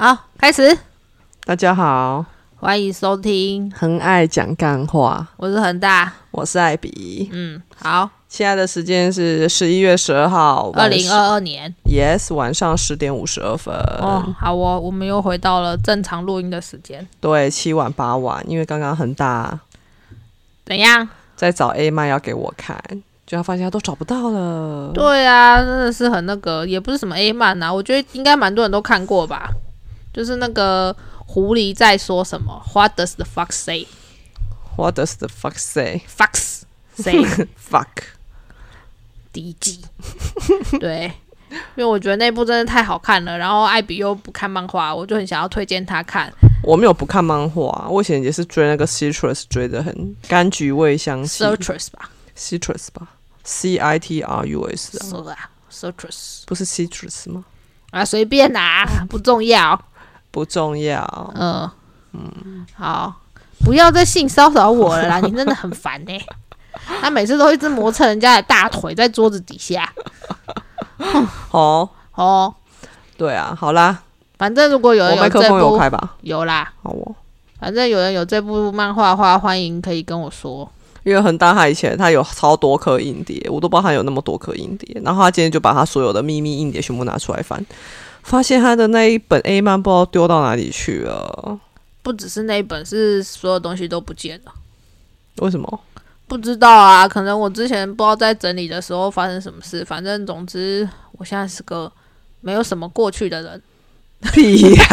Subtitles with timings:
[0.00, 0.78] 好，开始，
[1.44, 2.24] 大家好，
[2.56, 7.28] 欢迎收听，很爱讲干话，我是恒大，我是艾比。
[7.30, 13.74] 嗯，好，现在的时间是十一月十二号，二零二二年，yes，晚上十点五十二分。
[13.74, 17.06] 哦，好哦，我们又回到了正常录音的时间。
[17.20, 19.60] 对，七晚八晚，因为刚刚恒大
[20.64, 21.06] 怎样
[21.36, 22.82] 在找 A 麦要给我看，
[23.26, 24.92] 就他发现他都找不到了。
[24.94, 29.50] 对啊，真的是很那个，也不是什么 A 漫啊，我觉得应该蛮多人都看过吧。
[30.12, 30.94] 就是那个
[31.26, 36.62] 狐狸在说什么？What does the fox say？What does the fox say？Fox
[36.96, 37.24] say
[37.70, 37.86] fuck。
[39.32, 39.80] 第一季，
[40.80, 41.12] 对，
[41.48, 43.38] 因为我觉得那部真的太好看了。
[43.38, 46.32] 然后艾比又不看漫画，我就很想要推荐他看。
[46.64, 51.44] 我没有不看漫画，我以前也是追那个 citrus，追的很柑橘味香气。
[51.44, 53.06] citrus 吧，citrus 吧
[53.44, 57.44] ，c i t r u s 啊，citrus 不是 citrus 吗？
[57.92, 59.80] 啊，随便拿，不重要。
[60.30, 61.32] 不重要。
[61.34, 61.70] 嗯
[62.12, 63.14] 嗯，好，
[63.64, 65.20] 不要再性骚扰我了啦！
[65.24, 66.18] 你真的很烦呢。
[67.00, 69.92] 他每次都一直磨蹭人家的大腿在桌子底下。
[71.50, 72.54] 哦哦，
[73.16, 74.02] 对啊，好啦，
[74.38, 75.80] 反正如果有人有这部，
[76.22, 77.14] 有啦，好哦。
[77.58, 80.70] 反正有人有这部漫画的话，欢迎可以跟我说。
[81.04, 85.00] 因为很大，他以前他有超多颗硬碟，我都不知道他有那么多颗硬碟。
[85.02, 87.64] 然后他今天就把他所有的秘密硬碟全部拿出来翻。
[88.22, 91.58] 发现他的那一本 A 漫不知道丢到哪里去了，
[92.02, 94.52] 不只是那一本，是所有东西都不见了。
[95.36, 95.80] 为什么？
[96.26, 99.84] 不知道啊，可能我之前不知道在整理的时候发生什么事。
[99.84, 101.90] 反正总之，我现在是个
[102.40, 103.62] 没有什么过去的人。
[104.32, 104.84] 屁呀！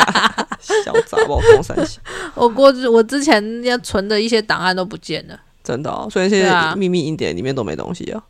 [0.84, 2.00] 小杂包风三小。
[2.34, 5.40] 我过去我之前要存的一些档案都不见了。
[5.62, 8.22] 真的，所以现在秘密硬点里面都没东西啊。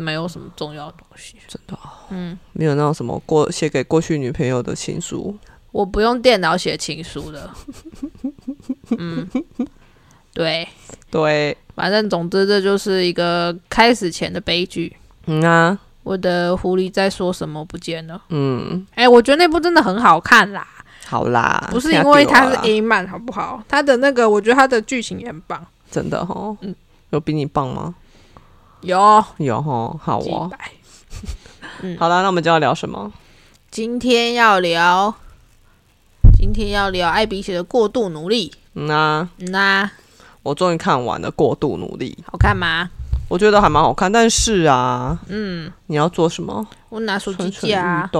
[0.00, 1.78] 没有什么重要的东西，真的。
[2.10, 5.36] 嗯，没有那种什么过写给过去女朋友的情书。
[5.72, 7.48] 我不用电脑写情书的。
[8.98, 9.28] 嗯，
[10.34, 10.66] 对
[11.10, 14.96] 对，反正总之这就是一个开始前的悲剧。
[15.26, 18.20] 嗯啊，我的狐狸在说什么不见了。
[18.30, 20.66] 嗯，哎，我觉得那部真的很好看啦。
[21.06, 23.62] 好啦，不是因为它是 A 漫，好不好？
[23.68, 25.64] 它的那个，我觉得它的剧情也很棒。
[25.90, 26.74] 真的哈，嗯，
[27.10, 27.94] 有比你棒吗？
[28.82, 30.50] 有有吼，好哦。
[31.82, 33.12] 嗯，好了，那我们就要聊什么？
[33.70, 35.14] 今天要聊，
[36.36, 38.50] 今天要聊艾比写的《过度努力》。
[38.74, 39.90] 嗯啊，嗯啊，
[40.42, 42.88] 我终于看完了《过度努力》，好看吗？
[43.28, 46.66] 我觉得还蛮好看，但是啊，嗯，你要做什么？
[46.88, 48.10] 我拿手机架啊。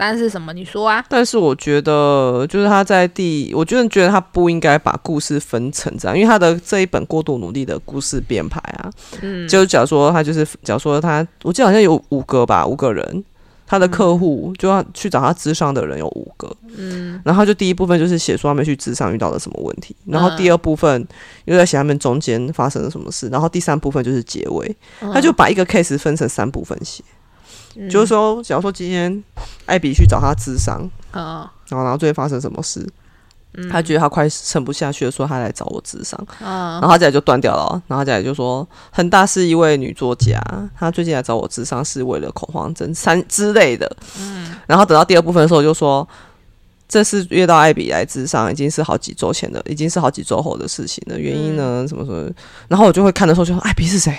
[0.00, 0.50] 但是什么？
[0.54, 1.04] 你说啊？
[1.10, 8.90] 但是我觉得，就是他在第，我就是觉得他不应该把故事分成这样，因为他的这一本过度努力的故事编排啊，
[9.20, 13.22] 嗯，就假如说他就是，假如说他，我记得好像有五个吧，五个人，
[13.66, 21.06] 他的客户就要去找他智商的人有五个，嗯，然后就第一部分就是写说他们去智商遇到了什么问题，然后第二部分
[21.44, 24.74] 又在写他们中间发生了什么事，然后第三部分就是结尾，
[25.12, 27.04] 他就把一个 case 分成三部分写。
[27.88, 29.22] 就是说，假如说今天
[29.66, 30.88] 艾比去找他智商，
[31.68, 32.84] 然后然后最近发生什么事，
[33.70, 40.40] 他觉得他快撑不下去了，说他来找我智商，然后他接下来就断掉了，然后接下来就说恒大是一位女作家，
[40.78, 46.06] 她最近来找我智商是为了恐慌症三之类的，嗯，然后等到第二部分的时候就说，
[46.88, 52.28] 这次约到艾比来智商已经是好几周前的，已经是好几周后的事情了，原因呢什么什么，
[52.68, 54.16] 然后我就会看的时候就说艾比是谁？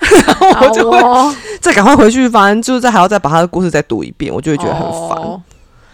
[0.52, 5.18] 然后我就会再赶快回去，反正就是再还要再把他的故事再读一遍，我就会觉得很烦，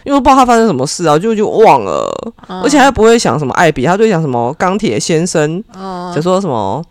[0.03, 2.07] 因为我不知道他发生什么事啊，就就忘了，
[2.47, 5.63] 而且他不会想什么艾比，他就想什么钢铁先生，
[6.13, 6.83] 就说什么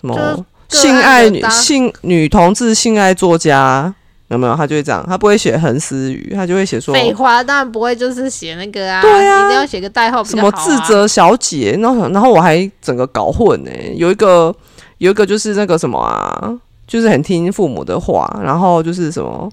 [0.00, 3.94] 什么性爱女性女同志性爱作家
[4.26, 4.56] 有没有？
[4.56, 14.52] 他就会这样，他不会写横思雨，他就会写说废话，当然不会，就是写那个啊，对啊，一定要写个代号，什么自责小姐，然后然后我还整个搞混呢，有一个。
[14.98, 19.50] 有一个就是那个什么啊，就是很听父母的话，然后就是什么，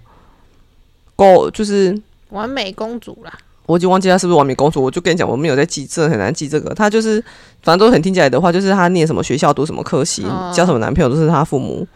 [1.16, 2.00] 公就是
[2.30, 3.32] 完美公主啦。
[3.68, 6.72] 我已经忘记她是不是完美公主，我就跟你讲，我没有在记，这很难记这个。
[6.76, 7.20] 她就是
[7.64, 11.88] 反正都很听起来的话，就是她念什么学校，读什么科系，交什么男朋友，都是她父母，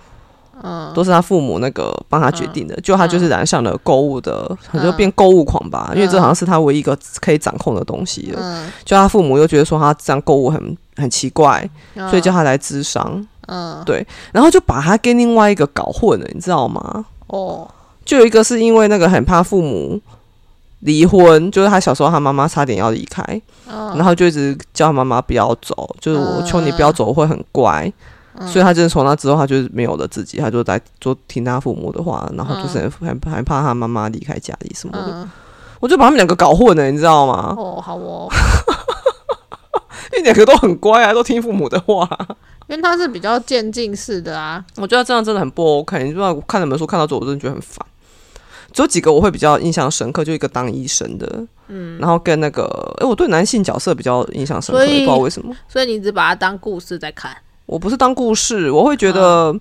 [0.64, 2.76] 嗯，都是她父母那个帮她决定的。
[2.82, 8.68] 就她就是染上了购物的，就变购物狂吧，因为这好像是她唯一一个可以掌控的东西了。
[8.84, 11.70] 就她父母又觉得说她这样购物很很奇怪，
[12.10, 13.24] 所以叫她来咨商。
[13.50, 17.06] 嗯，对，然后就把他跟另外一个搞混了，你知道吗？
[17.28, 17.68] 哦，
[18.06, 20.00] 就有一个是因为那个很怕父母
[20.82, 23.24] 离婚，就是他小时候他妈妈差点要离开，
[23.68, 27.92] 然后就一直叫他妈妈不要走，就是我求你不要走，会很乖。
[28.48, 35.28] 所以他就是从那之后，他就是没有了自己，他就在做听他父母的话，然后就是还还怕他妈妈离开家里什么的。
[35.82, 37.54] 我就把他们两个搞混了，你知道吗？
[37.58, 38.30] 哦，好哦，
[40.14, 42.08] 因为两个都很乖啊，都听父母的话。
[42.70, 46.04] 因为它是比较渐进式的啊，我觉得这样真的很不 OK。
[46.04, 47.84] 你知道，看那本书看到最后，我真的觉得很烦。
[48.72, 52.66] 只有几个我会比较印象深刻，就一个当医生的，嗯，然后跟那个，
[53.02, 55.56] 哎，我对男性角色比较印象深刻，不知道为什么。
[55.68, 57.36] 所以你只把它当故事在看？
[57.66, 59.60] 我不是当故事，我会觉得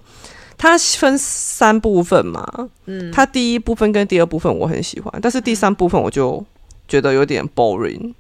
[0.59, 2.47] 它分三部分嘛，
[2.85, 6.45] 嗯，它第一部分跟第二部分我很喜欢，但是第三部分我就
[6.87, 8.13] 觉得有点 boring。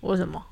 [0.00, 0.42] 为什么？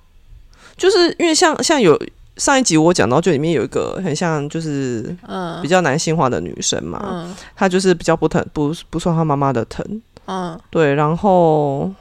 [0.76, 1.98] 就是因为像像有。
[2.40, 5.60] 上一集我讲到，就里面有一个很像，就是嗯。
[5.60, 9.84] 比较男性化的女生嘛，她就是比较不疼，不不受她妈妈的疼，
[10.24, 11.92] 嗯，对，然后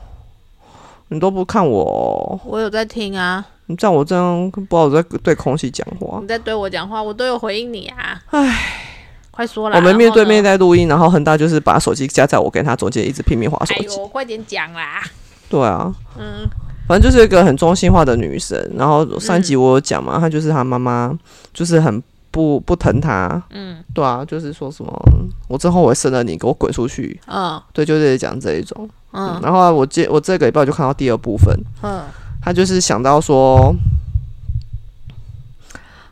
[1.09, 8.95] 你都不看我，我有在听啊，你这样我这样不知道我在对空气讲话，你在对我讲话，我都有回应你啊，唉，
[9.29, 15.03] 快说了，我们面对面在录音，然后恒大就是把手机夹在我跟他中间，一直拼命划手机，快点讲啦，
[15.49, 16.47] 对啊，嗯。
[16.89, 21.15] 反正就是一个很中性化的女生，然后三集我有讲嘛，她就是她妈妈，
[21.53, 22.01] 就是很
[22.31, 24.91] 不不疼她，嗯，对啊，就是说什么
[25.47, 32.01] 我之后我会生了你，给我滚出去，嗯，对，就是讲这一种，嗯，然后我这我这个礼拜就看到第二部分，嗯，
[32.41, 33.71] 她就是想到说，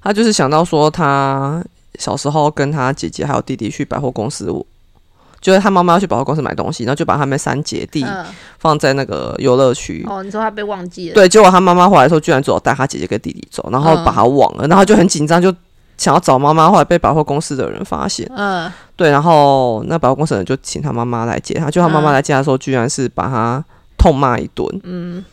[0.04, 1.66] 她就是想到说她
[1.98, 4.54] 小时候跟她姐姐还有弟弟去百货公司。
[5.40, 8.06] 就是他妈妈要去百货公司买东西，然后就把他们三姐弟
[8.60, 10.04] 放在那个游乐区。
[10.10, 11.14] 哦，你说他被忘记了？
[11.14, 15.54] 对，结果他妈妈回来的时候，居然只有带他姐姐跟弟弟走，然后把他忘了，然后就很紧张，就
[15.96, 16.70] 想要找妈妈。
[16.70, 18.30] 后来被百货公司的人发现。
[18.36, 23.64] 嗯，对，然后那百货公司的人就请他妈妈来接他，就他妈妈来接他的时候，居然是把他
[23.98, 24.68] 痛骂一顿。
[24.84, 25.24] 嗯，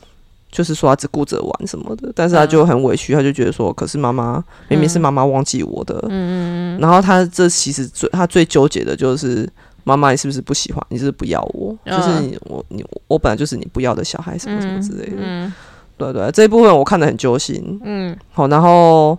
[0.53, 5.95] 就是说他只顾着玩什么的，但是他就很委屈，他就觉得说，可是妈妈明明是妈妈忘记我的。
[6.09, 6.81] 嗯嗯嗯。
[6.81, 9.49] 然后他这其实最他最纠结的就是。
[9.85, 10.83] 妈妈，你是不是不喜欢？
[10.89, 11.77] 你是不是不要我？
[11.85, 15.17] 就是你，我你我本来就是你不要的小孩，什么什么之类的。
[15.19, 15.53] 嗯，
[15.99, 17.79] 对对，这一部分我看的很揪心。
[17.85, 19.17] 嗯，好，然后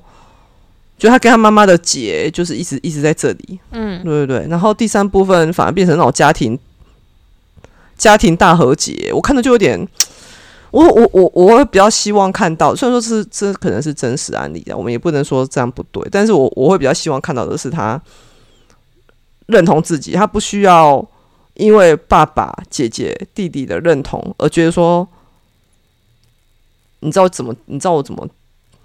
[0.97, 3.59] 就他跟他妈妈的结，就是一直一直在这里。
[3.71, 4.47] 嗯，对对对。
[4.49, 6.57] 然后第三部分反而变成那种家庭
[7.95, 9.87] 家庭大和解，我看的就有点，
[10.71, 18.01] 我我我我会比较希望看到，虽然说是这可能是真实案例的，我们也不能说这样不对，但是我我会比较希望看到的是他。
[19.47, 21.07] 认同自己，他不需要
[21.53, 25.07] 因为爸爸、姐姐、弟弟的认同而觉得说，
[27.01, 27.55] 你知道怎么？
[27.65, 28.27] 你知道我怎么？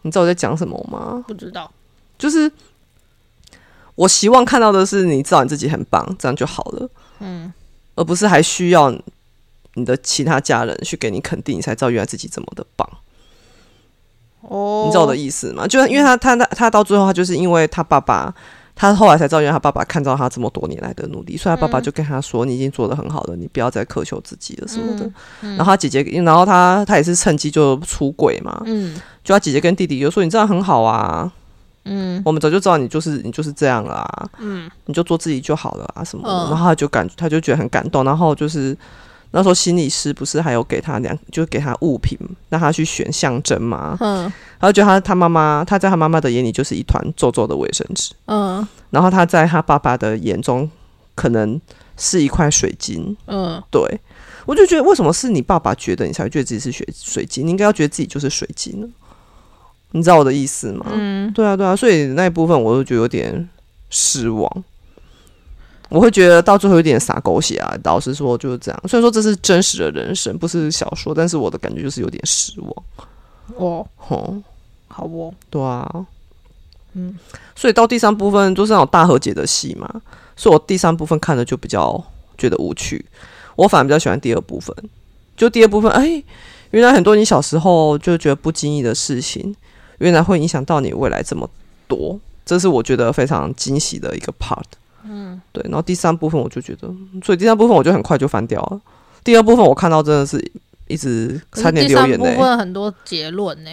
[0.02, 1.24] 你知道我在讲什么吗？
[1.26, 1.70] 不知道。
[2.18, 2.50] 就是
[3.94, 6.88] 我希望看到的是，你知道你自己很棒，这样就好了。
[7.20, 7.52] 嗯，
[7.94, 8.90] 而不是还需要
[9.74, 12.88] 你的其他家人去给你肯定，你才知道原来自己这么的棒。
[14.42, 15.66] 哦，你知道我的意思吗？
[15.66, 18.34] 就是因为他，他，他，他到最后，他就是因为他爸爸。
[18.80, 25.04] 他后来才知道，原来他爸爸看到他这么多年来的努力，所以他爸爸就跟他说：“你已经做的很好了，你不要再苛求自己了什么的。”
[25.54, 28.62] 然后他姐姐，然后他他也是趁机就出轨嘛。
[28.64, 31.30] 嗯，就他姐姐跟弟弟就说：“你这样很好啊，
[31.84, 38.74] 嗯，我们早就知道你就是你就是这样啦，嗯，你就做自己就好了啊什么的。”然后他就感他就觉得很感动，然后就是。
[39.32, 42.18] 那时候心理师不是还有给他两，就给他物品，
[42.48, 43.96] 让他去选象征嘛。
[44.00, 44.22] 嗯，
[44.58, 48.12] 然后觉得他他妈妈，他在他妈妈的眼里就是一团皱皱的卫生纸。
[48.26, 50.68] 嗯，然后他在他爸爸的眼中，
[51.14, 51.60] 可能
[51.96, 53.16] 是一块水晶。
[53.26, 53.80] 嗯，对，
[54.46, 57.46] 我就觉得为什么是你爸爸觉得你才会觉得自己是水水晶？
[57.46, 58.88] 你应该要觉得自己就是水晶呢？
[59.92, 60.86] 你知道我的意思吗？
[60.90, 63.48] 嗯，对啊，对啊，所以那一部分我就觉得有点
[63.90, 64.64] 失望。
[65.90, 67.76] 我会觉得到最后有点洒狗血啊！
[67.82, 68.80] 老实说就是这样。
[68.88, 72.72] 虽然说这是真实的人生，不是小说，但是我的感觉就是有点失望。
[73.56, 74.36] 哦，吼，
[74.86, 76.06] 好哦，对啊，
[76.92, 77.18] 嗯，
[77.56, 80.00] 所以到第三部分就是那种大和解的戏嘛，
[80.36, 82.00] 所以我第三部分看的就比较
[82.38, 83.04] 觉得无趣。
[83.56, 84.72] 我反而比较喜欢第二部分，
[85.36, 86.22] 就第二部分，哎，
[86.70, 89.54] 原来很多你小时候就觉得不经意的事情，
[89.98, 91.50] 原来会影响到你未来这么
[91.88, 94.62] 多，这是我觉得非常惊喜的一个 part。
[95.04, 96.88] 嗯，对，然后第三部分我就觉得，
[97.24, 98.80] 所以第三部分我就很快就翻掉了。
[99.24, 100.38] 第二部分我看到真的是
[100.88, 102.34] 一直差点流眼泪。
[102.34, 103.70] 部分很多结论呢？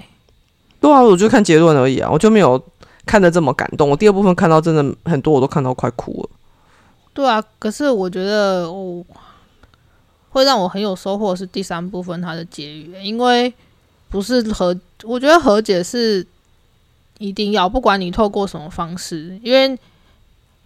[0.79, 2.61] 对啊，我就看结论而已啊，我就没有
[3.05, 3.89] 看的这么感动。
[3.89, 6.29] 我第二部分看到真的很多，我都看到快哭了。
[7.13, 9.05] 对啊，可是我觉得我
[10.29, 13.53] 会让我很有收获是第三部分它的结语，因为
[14.09, 16.25] 不是和我觉得和解是
[17.19, 19.77] 一定要，不管你透过什么方式，因为。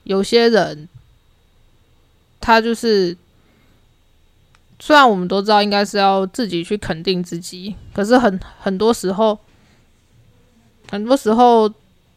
[0.04, 0.88] 有些人，
[2.40, 3.16] 他就是，
[4.80, 9.38] 虽然我们都知道应该是要自己去肯定自己，可是很很多时候，
[10.90, 11.72] 很多时候，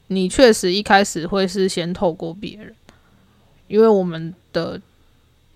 [0.06, 2.74] 你确实一开始会是先透过别人，
[3.68, 4.80] 因为我们的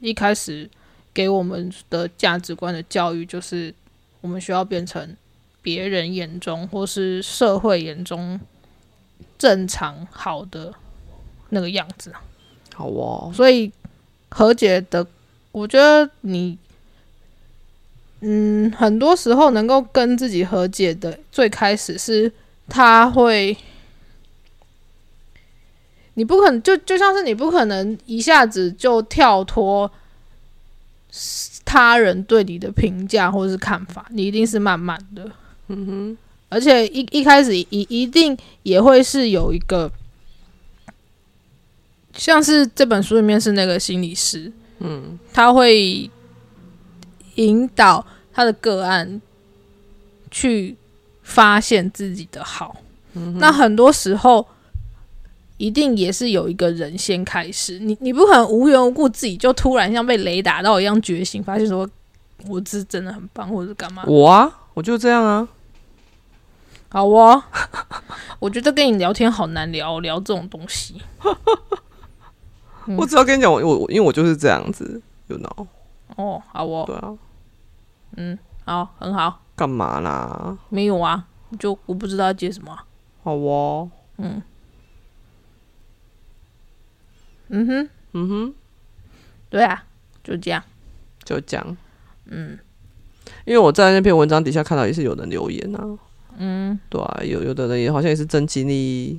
[0.00, 0.68] 一开始
[1.14, 3.74] 给我们的价值观的教育就是
[4.20, 5.16] 我们需要变成
[5.62, 8.38] 别人眼中或是社会眼中
[9.36, 10.74] 正常好的
[11.50, 12.12] 那个样子，
[12.74, 13.70] 好哦，所以
[14.30, 15.06] 和解的，
[15.52, 16.58] 我觉得你。
[18.20, 22.32] 嗯，很多时候能够跟自己和解的，最开始是
[22.68, 23.56] 他会，
[26.14, 29.88] 你不可能就就像是你不可能一下子就跳脱
[31.64, 35.30] 他人对你的评价或是看法，你一定是慢慢的，
[35.68, 39.88] 嗯哼，而且一一开始一一定也会是有一个，
[42.18, 46.10] 像是这本书里面是那个心理师，嗯，他会。
[47.38, 49.22] 引导他的个案
[50.28, 50.76] 去
[51.22, 52.74] 发现自己的好，
[53.36, 54.44] 那很多时候
[55.56, 57.78] 一定也是有一个人先开始。
[57.78, 61.88] 你你不可能无缘无故自己就突然像被雷打到一样觉醒，发现说
[62.48, 64.02] 我是真的很棒，或者是干嘛？
[64.08, 65.46] 我啊，我就这样啊。
[66.88, 67.40] 好哦，
[68.40, 71.00] 我觉得跟你聊天好难聊，聊这种东西。
[72.96, 75.66] 我只要跟你讲，我我因为我就是这样子，you know。
[76.16, 77.18] 哦，好哦，对啊。
[78.16, 79.42] 嗯，好，很好。
[79.54, 80.56] 干嘛啦？
[80.68, 81.26] 没有啊，
[81.58, 82.78] 就我不知道要接什么。
[83.22, 83.90] 好哦。
[84.16, 84.42] 嗯。
[87.48, 88.54] 嗯哼，嗯哼，
[89.48, 89.84] 对啊，
[90.22, 90.62] 就这样，
[91.24, 91.76] 就这样。
[92.26, 92.58] 嗯，
[93.46, 95.98] 因为我在那篇文章底下看到也是有人留言啊。
[96.36, 99.18] 嗯，对啊，有有的人也好像也是真经历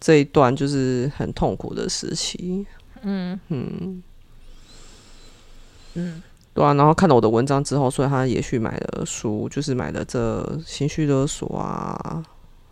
[0.00, 2.66] 这一段就是很痛苦的时期。
[3.02, 4.02] 嗯嗯
[5.94, 6.22] 嗯。
[6.54, 12.24] 对啊，然后看了我的文章之后，所以他也去买了书，就是买了这情绪勒索啊，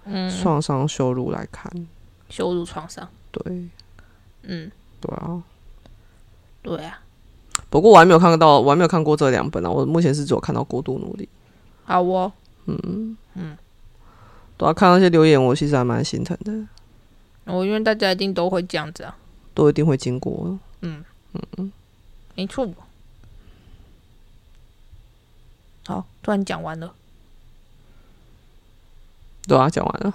[0.05, 1.71] 嗯，创伤羞辱来看，
[2.29, 3.69] 羞辱创伤，对，
[4.43, 4.69] 嗯，
[5.01, 5.41] 对啊，
[6.63, 7.01] 对啊。
[7.71, 9.71] 不过我还没有看到，我还没有看过这两本啊。
[9.71, 11.29] 我目前是只有看到过度努力。
[11.85, 12.33] 好哦，
[12.65, 13.57] 嗯嗯，
[14.57, 16.53] 对啊，看那些留言，我其实还蛮心疼的。
[17.47, 19.17] 我因为大家一定都会这样子啊，
[19.55, 20.59] 都一定会经过。
[20.83, 21.73] 嗯嗯嗯，
[22.35, 22.69] 没错。
[25.87, 26.93] 好，突然讲完了。
[29.47, 30.13] 对啊，讲完了，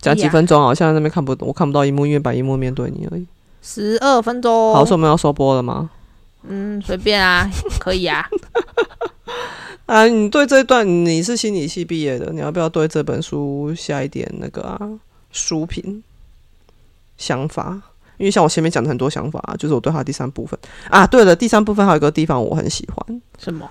[0.00, 0.74] 讲几分钟啊？
[0.74, 3.26] 现在那边看不懂，我看不到一幕，因为把一幕面对你而已。
[3.62, 4.72] 十二分钟。
[4.72, 5.90] 好，是我们要收播了吗？
[6.48, 8.26] 嗯，随便啊， 可以啊。
[9.84, 14.80] 啊，你对这一段你是心理系毕业的，你要不要对这本书下一点那个啊
[15.30, 16.02] 书评
[17.16, 17.80] 想法？
[18.18, 20.58] 因为像我前面讲的很多想法，啊就是我对他第三部分
[20.88, 21.06] 啊。
[21.06, 23.68] 对了，第三部分还有一个地方我很喜欢，什么？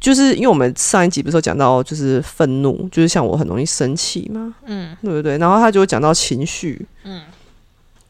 [0.00, 5.38] 就是因为我们上一集不是有讲到，就是愤怒，就是像我很容易生气嘛，嗯，对不对？
[5.38, 7.22] 然后他就讲到情绪，嗯，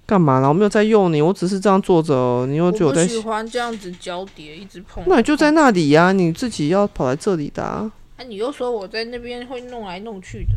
[0.04, 0.48] 干嘛了？
[0.48, 5.04] 我没有在用你，我只是这样坐着，你又觉得喜欢这样子交叠，一直碰。
[5.06, 7.62] 那你就在那里呀，你自己要跑来这里的。
[7.62, 7.92] 啊，
[8.26, 10.56] 你又说我在那边会弄来弄去的，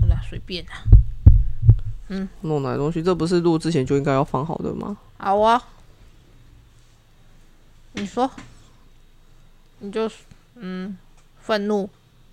[0.00, 0.82] 好了，随便啊。
[2.08, 4.96] 嗯，弄来弄去，这不是录之前就应该要放好的吗？
[5.18, 5.62] 好啊，
[7.92, 8.30] 你说，
[9.78, 10.10] 你就。
[10.56, 10.96] 嗯，
[11.40, 11.90] 愤怒。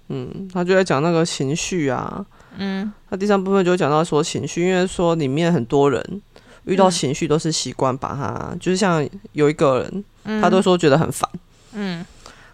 [0.09, 2.23] 嗯，他就在讲那个情绪啊。
[2.55, 6.21] 嗯，他第三部分就讲到说情绪，因为说里面很多人
[6.65, 9.79] 遇到情绪都是习惯把它，就是像有一个
[10.23, 11.27] 人，他都说觉得很烦。
[11.73, 12.05] 嗯，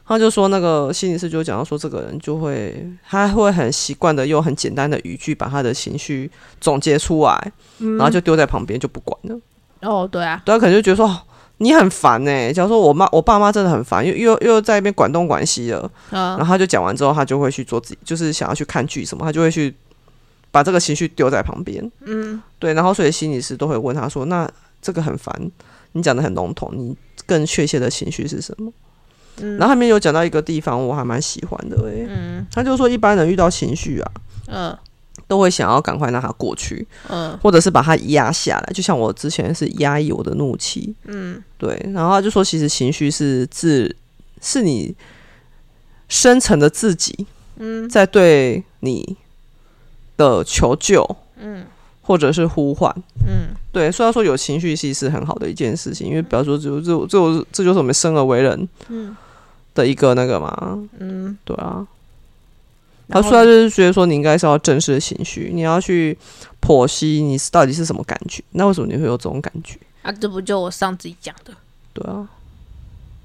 [0.08, 9.40] 他就说那个心理师就讲到说，这个人就会他会很习惯的用很简单的语句把他的情绪总结出来，然后就丢在旁边就不管了。
[9.82, 11.22] 哦，对啊，对他可能就觉得说。
[11.60, 12.54] 你很烦呢。
[12.54, 15.90] 假如说我妈、我爸妈真的很烦，又又又在那边管东管西了。
[16.12, 19.74] 然后他就讲完之后，他就会去做自己，就是想要去看剧什么，他就会去
[20.52, 21.92] 把这个情绪丢在旁边。
[22.02, 22.76] 嗯，对。
[22.76, 24.48] 然后所以心理师都会问他说：“那
[24.84, 25.34] 这个很烦，
[25.94, 26.96] 你讲的很笼统，你
[27.26, 28.72] 更确切的情绪是什么？”
[29.42, 29.58] 嗯。
[29.58, 32.08] 然后后面有讲到一个地方，我还蛮喜欢的诶。
[32.10, 32.46] 嗯。
[32.52, 34.12] 他就说一般人遇到情绪啊。
[34.48, 34.78] 嗯。
[35.28, 43.94] 都会想要赶快让它过去，嗯，或者是把它压下来，就像我之前是压抑我的怒气，嗯，对，然后他就说，其实情绪是自
[44.42, 44.96] 是你
[46.08, 47.28] 深层的自己，
[47.58, 49.18] 嗯，在对你
[50.16, 51.66] 的求救，嗯，
[52.02, 52.90] 或者是呼唤，
[53.28, 59.14] 嗯，对，虽然说有情绪其实是很好的一件事情，因为比方说，就就就这就是我们生而为人，嗯，
[59.78, 61.88] 的一个那个嘛，嗯，对啊。
[63.10, 66.18] 他出来就是觉得说，你应该是要正视的情绪，你要去
[66.62, 68.44] 剖析你是到底是什么感觉。
[68.52, 69.80] 那为什么你会有这种感觉？
[70.02, 71.54] 啊，这不就我上次讲的？
[71.94, 72.28] 对啊，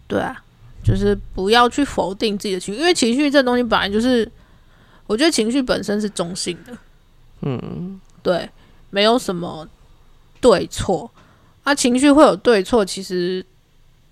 [0.07, 0.41] 对啊，
[0.85, 4.31] 就是不要去否定自己的情绪，因为情绪这东西本来就是，
[5.09, 6.73] 我觉得情绪本身是中性的。
[7.41, 8.49] 嗯，对，
[8.91, 9.67] 没有什么
[10.41, 11.11] 对错。
[11.65, 13.45] 啊，情绪会有对错，其实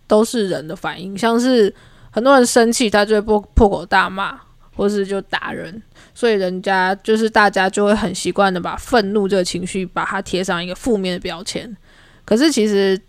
[0.08, 1.16] 都是人的反应。
[1.16, 1.72] 像是
[2.10, 4.38] 很多人生气，他就会破破口大骂，
[4.76, 5.82] 或是就打人。
[6.14, 11.74] 所以人家就是大家就会很习惯的把愤怒这个情绪把它贴上一个负面的标签。
[12.24, 13.00] 可是其实，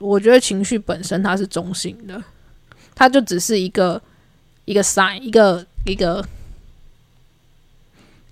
[0.00, 2.22] 我觉得情绪本身它是中性的，
[2.94, 4.00] 它就只是一个
[4.64, 6.24] 一个 sign，一个一个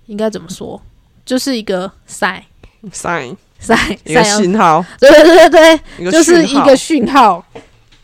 [0.07, 0.81] 应该怎么说，
[1.25, 3.35] 就是一个 sign，sign。
[3.57, 7.43] 在一个信号，对对对对，就是一个讯号，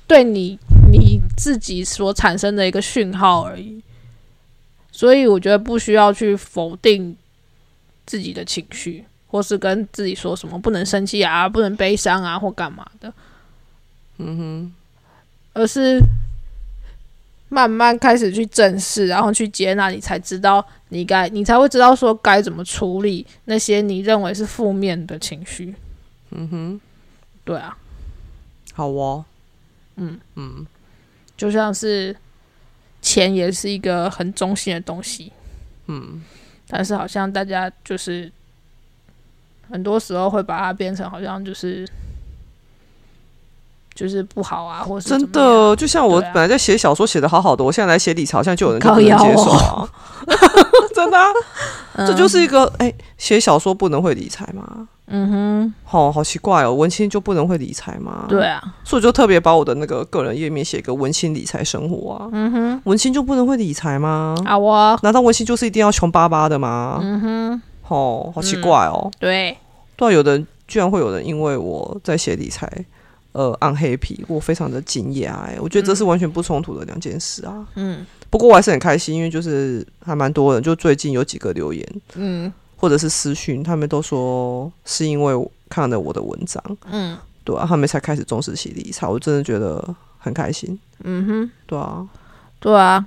[0.08, 0.81] 对你你
[1.38, 3.82] 自己所产生的一个讯号而已。
[4.92, 7.16] 所以我觉得不需要去否定
[8.06, 13.14] 自己的情绪，或是跟自己说什么不能生气啊，不能悲伤啊，或干嘛的。
[14.18, 14.74] 嗯哼，
[15.54, 16.00] 而是。
[17.54, 25.76] 慢慢开始去正视，然后去接纳，你才知道你该，你才会知道说该怎么处理那些你认为是负面的情绪。
[26.30, 26.82] 嗯哼，
[27.44, 27.78] 对啊，
[28.72, 29.26] 好哦，
[29.98, 30.66] 嗯嗯，
[31.42, 32.16] 就像是
[33.02, 35.32] 钱也是一个很中性的东西，
[35.88, 36.22] 嗯，
[36.68, 38.32] 但是好像大家就是
[39.72, 41.88] 很多时候会把它变成好像就是。
[43.94, 49.88] 就是不好啊，或是真的，就像我本来在写小说写的好好的，我现在来写理财，好像就有人不能接受啊。
[50.96, 51.18] 真的，
[51.98, 54.88] 这就是一个哎，写小说不能会理财吗？
[55.14, 58.26] 嗯哼，好好奇怪哦，文青就不能会理财吗？
[58.30, 62.30] 对啊，所以就特别把我的那个个人页面写一个文青理财生活啊。
[62.32, 64.36] 嗯哼，文青就不能会理财吗？
[64.46, 67.00] 啊，我难道文青就是一定要穷巴巴的吗？
[67.02, 69.12] 嗯哼，哦，好奇怪哦。
[69.20, 69.58] 对，
[69.98, 72.70] 对，有的居然会有人因为我在写理财。
[73.34, 77.66] 呃，暗黑皮，我非常的惊讶哎，我觉得这是完全不冲突的两件事啊。
[77.76, 86.62] 嗯，不过我还是很开心，因为就是还蛮多人，就最近有几个留言，嗯，或者是私讯，他们都说是因为看了我的文章，
[86.92, 90.78] 嗯，对啊，他们才开始重视起理财，我真的觉得很开心。
[91.04, 92.08] 嗯哼，对啊，
[92.60, 93.06] 对啊，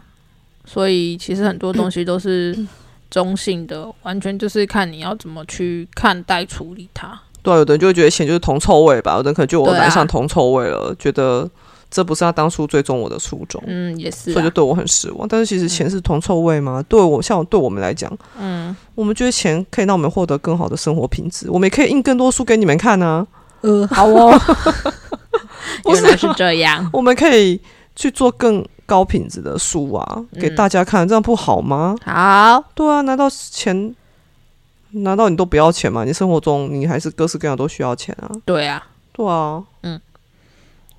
[0.64, 2.57] 所以其实很多东西都是
[3.11, 7.20] 中性的，完全就是看你要怎么去看待处理它。
[7.44, 11.48] 对，有的人就会觉得钱就是铜臭味吧，有的人可能就我染上铜臭味了，觉得
[11.90, 15.28] 这不是他当初追踪我的初衷，嗯，也是，所以就对我很失望。
[15.28, 16.83] 但是其实钱是铜臭味吗？
[16.88, 23.26] 对我像对我们来讲，嗯，我们觉得钱可以让我们获得更好的生活品质，我们也可以印更多书给你们看呢。
[23.61, 24.40] 呃， 好哦，
[25.92, 27.61] 原来是这样，我们可以
[27.94, 31.94] 去做更高品质的书啊，给大家看，这样不好吗？
[32.04, 33.94] 好，对啊，难道钱？
[35.02, 36.04] 难道你都不要钱吗？
[36.04, 38.30] 你生活中你还是各式各样都需要钱啊。
[38.44, 40.00] 对啊，对啊，嗯，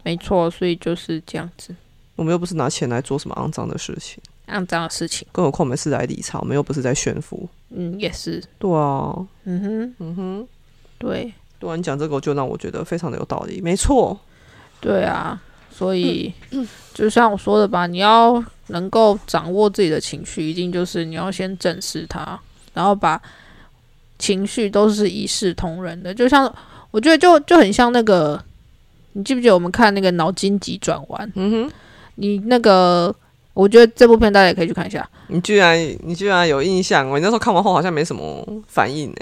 [0.04, 1.74] 没错，所以就是这样子。
[2.16, 5.28] 我们又不是拿钱来做什么肮脏的事情，肮脏的事情。
[5.32, 7.48] 更何况我们是来理财，我们又不是在炫富。
[7.70, 8.44] 嗯，也是。
[8.60, 10.48] 对啊，嗯哼，嗯哼，
[10.98, 11.34] 对。
[11.60, 13.62] 对啊，你讲这个就让我觉得非常的有道理。
[13.62, 14.20] 没错。
[14.82, 16.34] 对啊，所以
[16.94, 22.38] 就像我说的吧，你要能够掌握自己的情绪，一定就是你要先正视它，
[22.74, 23.22] 然后把。
[24.18, 26.54] 情绪都是一视同仁的，就像
[26.92, 28.42] 我觉得就就很像那个，
[29.14, 31.32] 你记不记得我们看那个脑筋急转弯？
[31.36, 31.72] 嗯哼，
[32.16, 33.14] 你那个，
[33.54, 35.08] 我觉得这部片大家也可以去看一下。
[35.28, 37.10] 你居然你居然有印象？
[37.10, 39.18] 我那时候看完后好像没什么反应呢。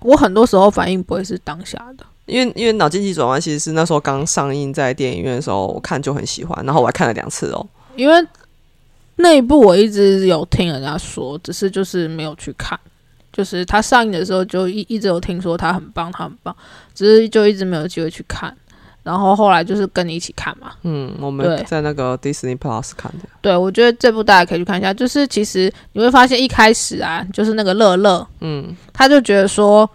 [0.00, 7.66] 我很多时候反应不会是当下的，因为因为脑筋急转弯其实是那时候刚上映在电影院的时候，我看就很喜欢，然后我还看了两次哦。
[7.96, 8.14] 因为
[9.16, 12.78] 那一部我一直有听人家说，只是就是没有去看。
[13.32, 16.54] 就是它上映的时候就一一直有听说它很棒，它很棒，
[16.94, 18.54] 只是就一直没有机会去看。
[19.02, 20.72] 然后后来就是跟你一起看嘛。
[20.82, 23.28] 嗯，我们在那个 Disney Plus 看的。
[23.40, 24.94] 对，我觉得这部大家可以去看一下。
[24.94, 29.90] 就是其实你会发现一开始啊，就是那个乐乐，嗯，他就觉得说，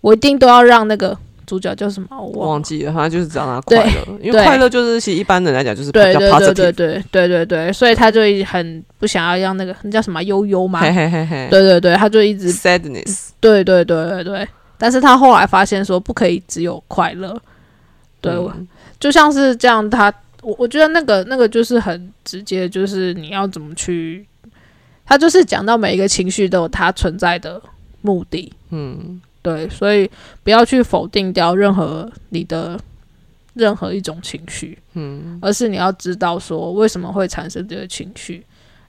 [0.00, 1.18] 我一定都要让那个。
[1.46, 2.08] 主角叫什么？
[2.18, 10.22] 我忘记了，好像就是讲他快乐，因为快乐就是其实一般人来讲就是比较 positive，对对对对对对，所以他就很不想要让那个那叫什么？
[10.24, 17.38] 悠悠嘛，嘿嘿嘿嘿，对对对，他就一直 sadness，对对对对对，但是他后来发现说不可以只有快乐，
[18.20, 18.32] 对，
[18.98, 24.26] 就像是这样，他我我觉得那个那个就是很直接，就是你要怎么去，
[25.04, 27.60] 他就是讲到每一个情绪都有它存在的
[28.00, 29.20] 目的，嗯。
[29.44, 30.10] 对，所以
[30.42, 32.80] 不要去否定掉任何你的
[33.52, 38.42] 任何一种情绪，嗯，而是你要知道说为什么会产生这个情绪，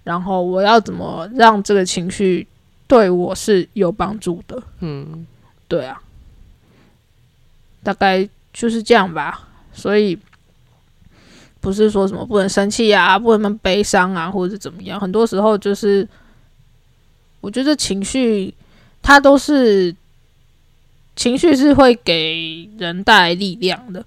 [0.05, 2.47] 然后我要怎么让这个情绪
[2.87, 5.27] 对我是有帮助的，嗯，
[5.67, 6.01] 对啊，
[7.83, 9.49] 大概就是这样吧。
[9.73, 10.17] 所以
[11.59, 16.07] 不是说什么不能生气啊，不能悲伤啊，或者是怎么样，很多时候就是
[17.41, 18.53] 我觉得情绪。
[19.07, 19.95] 它都是
[21.15, 24.05] 情绪是会给人带来力量的，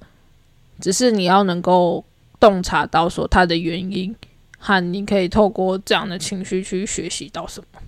[0.81, 2.05] 只是你要能够
[2.39, 4.15] 洞察到说它的原因，
[4.59, 7.81] 和你可以透过这样的情绪去学习到什么。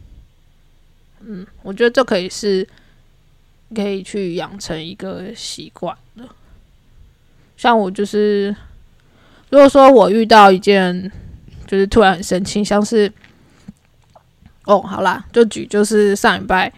[1.20, 2.66] 嗯，我觉得这可以是
[3.74, 6.24] 可以去养成一个习惯的。
[7.58, 8.56] 像我就是，
[9.50, 11.12] 如果说我遇到一件
[11.66, 13.12] 就是突然很生气，像是
[14.64, 16.72] 哦，好啦，就举就是上礼拜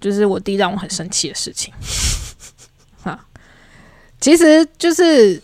[0.00, 1.72] 就是我弟让我很生气的事情。
[3.02, 3.18] 哈，
[4.20, 5.40] 其实就是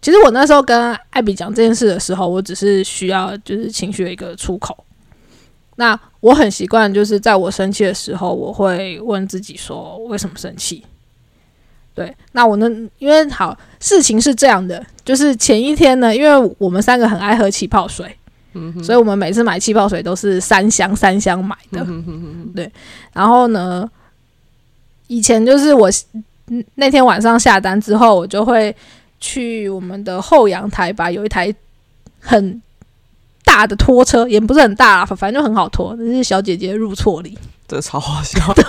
[0.00, 4.84] 其实我那时候跟艾比讲这件事的时候，我只是需要就是情绪的一个出口。
[5.76, 10.84] 那我很习惯，就是在我生气的时候，我会问自己说：为什么生气？
[11.94, 12.68] 对，那我呢？
[12.98, 18.17] 因为好事情是这样的，就是前一天呢，因为我们三个很爱喝气泡水，
[18.54, 21.86] 嗯，所以我们每次买气泡水都是三箱三箱买的，
[22.54, 22.70] 对。
[23.12, 23.88] 然后呢，
[25.06, 25.90] 以前就是我
[26.74, 28.74] 那天晚上下单之后，我就会
[29.20, 31.54] 去我们的后阳台吧，有一台
[32.20, 32.60] 很。
[33.44, 35.96] 大的拖车也不是很大，反正就很好拖。
[35.98, 37.36] 那是小姐姐入错里。
[37.68, 38.40] 这超好笑！
[38.54, 38.64] 对，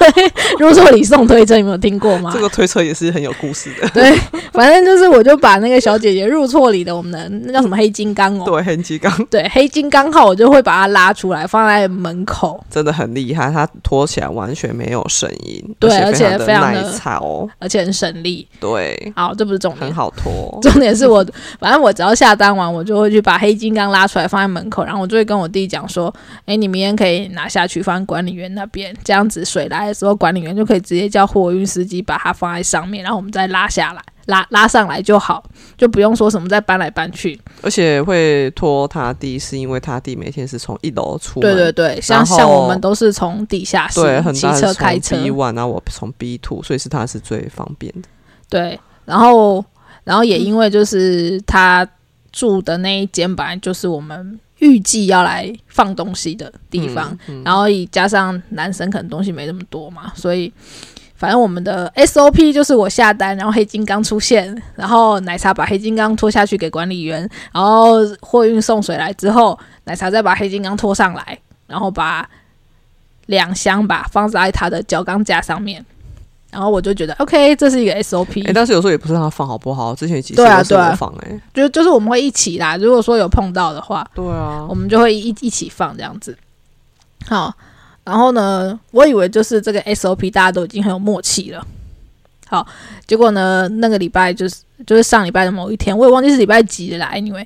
[0.59, 2.29] 入错礼送推车，你没有听过吗？
[2.33, 3.88] 这个推车也是很有故事的。
[3.95, 4.13] 对，
[4.51, 12.62] 反正就是我就把那个小姐姐入错里的我们的那叫什么黑金刚哦，对，黑金刚，对，黑金刚号，我就会把它拉出来放在门口。
[12.69, 16.81] 真的很厉害，它拖起来完全没有声音，对，而且非常的
[17.21, 18.45] 哦，而且很省力。
[18.59, 20.59] 对，好，这不是重点，很好拖。
[20.62, 21.25] 重点是我，
[21.59, 26.13] 反正我只要下单完，我就会去把黑金刚拉出来放在门口，然后我就会跟我弟讲说
[26.45, 35.43] ：“哎，你明天可以拿下去放管理员那边，这样子水。”来的时候，管理员就可以直接叫货运司机把它放在上面，然后我们再拉下来，拉拉上来就好，
[35.78, 37.39] 就不用说什么再搬来搬去。
[37.62, 44.02] 而且会拖他弟，是因为他弟每天是从一楼出，对对对，像像我们都是从地下室
[44.34, 48.08] 骑车开车，B one，然后我从 B two，所以是他是最方便的。
[48.49, 49.63] 对，然后
[50.04, 51.88] 然后也因为就是他
[52.32, 54.39] 住的那一间本来就是我们。
[54.60, 60.52] 预计要来放东西的地方，然后以加上男生可能东西没那么多嘛，所以
[61.15, 67.22] 反正我们的 SOP 就是我下单，然后黑金刚出现，然后奶茶把黑金刚拖下去给管理员，
[67.54, 72.30] 然后货运送水来之后，奶茶再把黑金刚拖上来，然后把
[73.26, 75.86] 两箱吧放在他的角钢架上面。
[76.51, 78.43] 然后我就觉得，OK，这是一个 SOP。
[78.47, 82.75] 哎，但是有时候也不是让他放好不好，之前几次都是我放哎，就就是我们会一起啦。
[82.77, 86.35] 如果说有碰到的话，对啊，我们就会一一起放这样子。
[87.27, 87.53] 好，
[88.03, 91.63] 然后呢，我以为就是这个 SOP 大家都已经很有默契了。
[92.47, 92.65] 好，
[93.05, 94.55] 结果呢，那个礼拜就是
[94.88, 97.05] 就是上礼拜的某一天，我也忘记是礼拜几了。
[97.13, 97.45] Anyway，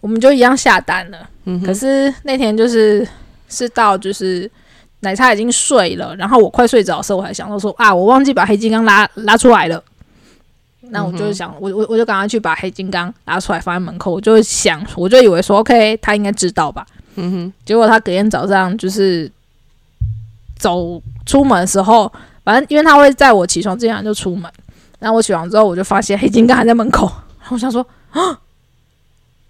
[0.00, 1.28] 我们就一样下单了。
[1.44, 3.06] 嗯，可是那天就是
[3.50, 4.50] 是到就是。
[5.00, 9.82] 奶茶已经睡了，然后我快睡着的时候，我还想到说啊，我忘记把黑金刚拉拉出来了。
[10.90, 14.12] 那我就是想，我我我就赶快去把黑金刚拉出来放在门口。
[14.12, 16.86] 我就想，我就以为说，OK，他应该知道吧。
[17.16, 17.52] 嗯哼。
[17.64, 19.30] 结果他隔天早上就是
[20.56, 22.10] 走出门的时候，
[22.42, 24.50] 反正因为他会在我起床之前就出门。
[24.98, 27.06] 然后我起床之后，我就发现黑金刚还在门口。
[27.40, 28.38] 然 后我想说啊，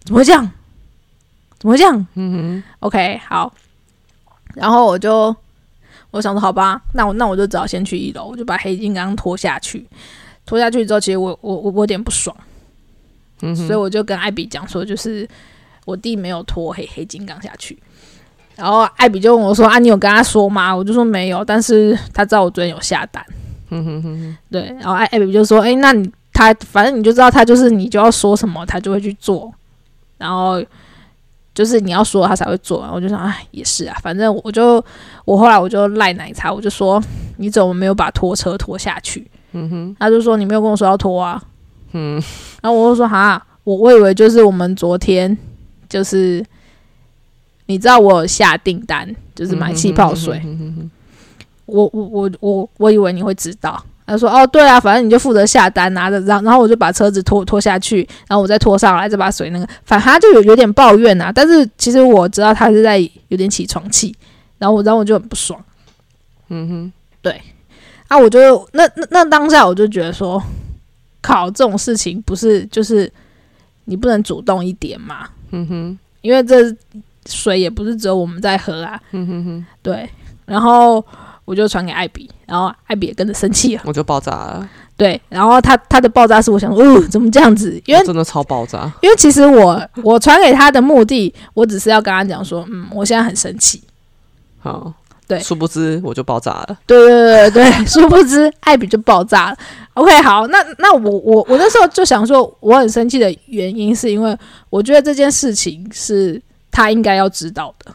[0.04, 0.50] 怎么会这样？
[1.58, 2.06] 怎么会这样？
[2.14, 2.62] 嗯哼。
[2.80, 3.52] OK，好。
[4.54, 5.34] 然后我就
[6.10, 9.86] 我想说，好吧，那我那我就只好先去一楼，我就把黑金刚拖下去。
[10.46, 12.34] 拖下去之后，其实我我我我有点不爽，
[13.42, 15.28] 嗯，所以我就跟艾比讲说，就是
[15.84, 17.78] 我弟没有拖黑黑金刚下去。
[18.56, 23.22] 然后艾比就问我说：“啊，你有跟他说吗？”我就说没有，但是他知道我昨天有下单。
[23.68, 24.62] 嗯哼哼哼，对。
[24.80, 29.52] 然后艾艾比就说：“哎，那你他反正你就知道他就是你就要说什么，他就会去做。”
[30.16, 30.64] 然后。
[31.58, 34.80] 就是你要说他才会做，我就想，哎，也是啊，反正我就
[35.24, 37.02] 我后来我就赖奶茶，我就说
[37.38, 39.28] 你怎么没有把拖车拖下去？
[39.50, 41.42] 嗯哼，他就说你没有跟我说要拖啊，
[41.90, 42.14] 嗯，
[42.62, 45.36] 然后我就说哈，我我以为就是我们昨天
[45.88, 46.44] 就是
[47.66, 50.40] 你知道我有下订单，就是买气泡水，
[51.66, 53.84] 我我我我我以为你会知道。
[54.08, 61.30] 他说：“哦，对啊，反正你就负责下单，拿着，然后然后我就把车子拖拖下去，然后我再拖上来，再把水那个，反正他就有有点抱怨啊。
[61.32, 64.14] 但是其实我知道他是在有点起床气，
[64.58, 65.62] 然后我然后我就很不爽。
[66.48, 67.40] 嗯哼，对，
[68.08, 70.42] 啊，我就那那那当下我就觉得说，
[71.20, 73.12] 靠，这种事情不是就是
[73.84, 75.28] 你不能主动一点嘛？
[75.50, 76.74] 嗯哼，因为这
[77.26, 79.00] 水也不是只有我们在喝啊。
[79.12, 80.08] 嗯哼哼，对，
[80.46, 81.04] 然后。”
[81.48, 84.68] 我就传给艾比，然后艾比也跟着生气了，我就爆炸了。
[84.96, 87.80] 对，然后他他的爆炸是我想，哦，怎么这样子？
[87.86, 88.90] 因为真的超爆炸。
[89.00, 93.80] 因为其实我我传给他的目的，我只是要跟他讲说，嗯，我现在很生气。
[94.58, 94.92] 好，
[95.28, 96.78] 对殊不知我就爆炸了。
[96.84, 99.56] 对对对对对， 殊不知艾比就爆炸了。
[99.94, 104.36] OK，好，那那我我我那时候就想说，我很生气的原因是因为
[104.70, 106.40] 我觉得这件事情是
[106.72, 107.92] 他应该要知道的。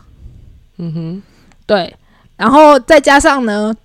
[0.78, 1.22] 嗯哼，
[1.66, 1.94] 对，
[2.38, 3.76] 然后再加上呢，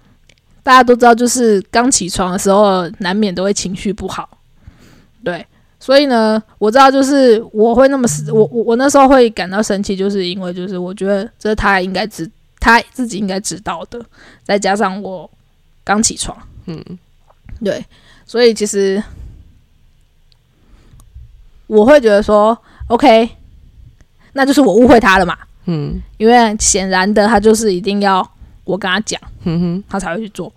[0.68, 4.28] 大家都知道，就是刚起床的时候难免都会情绪不好。
[5.24, 5.46] 对，
[5.80, 12.30] 所以呢，我知道就是我会那么我我我那时候会感到生气，就是因为就是我觉得这是他应该知。
[12.60, 14.04] 他自己应该知道的，
[14.44, 15.30] 再加上我
[15.84, 16.84] 刚起床，嗯，
[17.64, 17.82] 对，
[18.26, 19.02] 所以其实
[21.68, 23.30] 我会觉得说，OK，
[24.32, 28.28] 那就是我误会他了嘛，嗯，因为显然的，他就是一定要
[28.64, 30.52] 我跟他讲，嗯哼，他才会去做。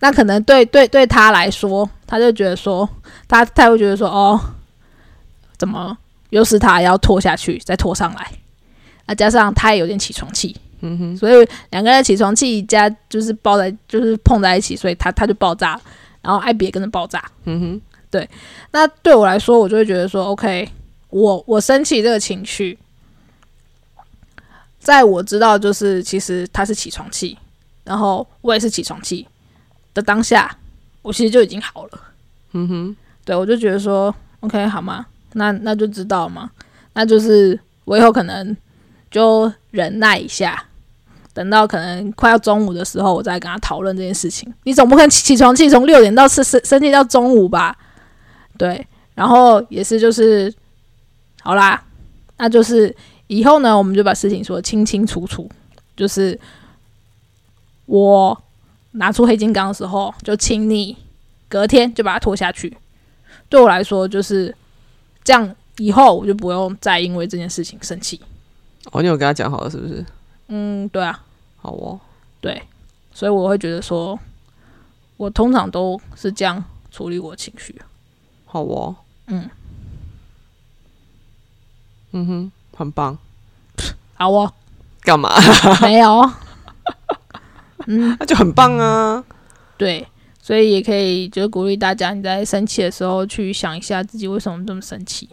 [0.00, 2.88] 那可能对对对他来说，他就觉得说，
[3.28, 4.40] 他他会觉得说，哦，
[5.56, 5.96] 怎么
[6.30, 8.32] 又是他要拖下去，再拖上来？
[9.06, 10.56] 那加上他也有点起床气。
[10.82, 15.78] 嗯哼，所以两个人起床气加就是抱在就是碰在一起，所以他他就爆炸，
[16.22, 17.22] 然后艾比也跟着爆炸。
[17.44, 18.26] 嗯哼，对。
[18.70, 20.66] 那对我来说，我就会觉得说，OK，
[21.10, 22.78] 我我生气这个情绪，
[24.78, 27.36] 在我知道就是其实他是起床气，
[27.84, 29.28] 然后我也是起床气
[29.94, 30.56] 的当下，
[31.02, 32.00] 我其实就已经好了。
[32.52, 35.06] 嗯哼，对我就觉得说，OK，好吗？
[35.34, 36.50] 那那就知道嘛，
[36.94, 38.56] 那就是我以后可能
[39.10, 40.64] 就忍耐一下。
[41.32, 44.52] 等到可能快要中午的时候，我再跟他讨论这件事情。
[44.64, 47.74] 你总不可能起床气从六点到生生生气到中午吧？
[48.58, 50.52] 对，然后也是就是，
[51.40, 51.80] 好啦，
[52.36, 52.94] 那就是
[53.28, 55.48] 以后呢，我们就把事情说清清楚楚。
[55.96, 56.38] 就是
[57.86, 58.42] 我
[58.92, 60.96] 拿出黑金刚的时候，就请你
[61.48, 62.76] 隔天就把它拖下去。
[63.48, 64.54] 对我来说，就是
[65.24, 68.20] 这样，以后我就不用再因为这件事情生气。
[68.92, 70.04] 哦，你有跟他讲好了是不是？
[70.48, 71.22] 嗯，对啊，
[71.58, 72.00] 好哦，
[72.40, 72.62] 对，
[73.12, 74.18] 所以我会觉得说，
[75.16, 77.80] 我通常都是这样处理我情绪。
[78.46, 79.48] 好哦，嗯，
[82.12, 83.16] 嗯哼，很棒，
[84.14, 84.52] 好哦，
[85.02, 85.30] 干嘛？
[85.82, 86.28] 没有，
[87.92, 89.22] 嗯，那就很棒啊。
[89.76, 90.06] 对，
[90.40, 95.28] 所以也可以就是鼓励大家，你在生气的时候去想一下自己为什么这么生气。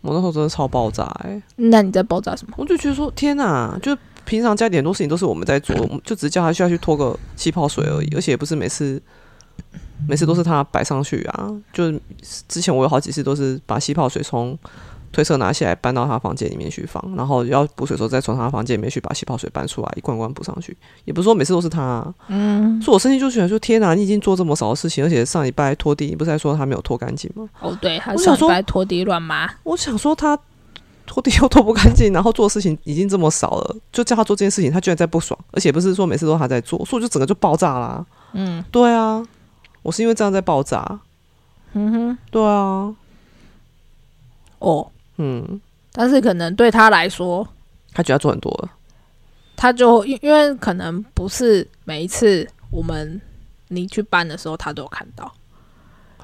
[0.00, 1.42] 我那时候真的超爆炸哎！
[1.56, 2.54] 那你在爆炸什么？
[2.56, 9.02] 我就觉得说天哪，就平常家里很多事情都是我们在做，就只是叫他需要去拖个气泡水而已，而且也不是每次
[10.08, 11.50] 每次都是他摆上去啊。
[11.74, 11.92] 就
[12.48, 14.58] 之前我有好几次都是把气泡水从。
[15.16, 20.76] 推车拿起来搬到他房间里面去放，然后要补水的时候再从他房间里面去把气泡水搬出来一罐罐补上去。
[21.06, 27.48] 也不是说每次都是他，嗯，所以我生气就喜欢说：天哪，你已经做这么少的事情，而且上礼拜拖地，你不是还说他没有拖干净吗？
[27.60, 29.48] 哦，对，他上礼拜拖地乱码。
[29.62, 30.38] 我想说他
[31.06, 38.04] 拖地又拖不干净，然后做事情已经这么少了，就叫他做这件事情，他居然在不爽，而且不是说每次都他在做，所以我就整个就爆炸啦。
[38.34, 39.26] 嗯，对啊，
[39.80, 41.00] 我是因为这样在爆炸。
[41.72, 42.94] 嗯哼，对啊，
[44.58, 44.90] 哦。
[45.18, 45.60] 嗯，
[45.92, 47.46] 但是可能对他来说，
[47.92, 48.70] 他觉得做很多了，
[49.56, 53.20] 他就因因为可能不是每一次我们
[53.68, 55.32] 你去搬的时候，他都有看到，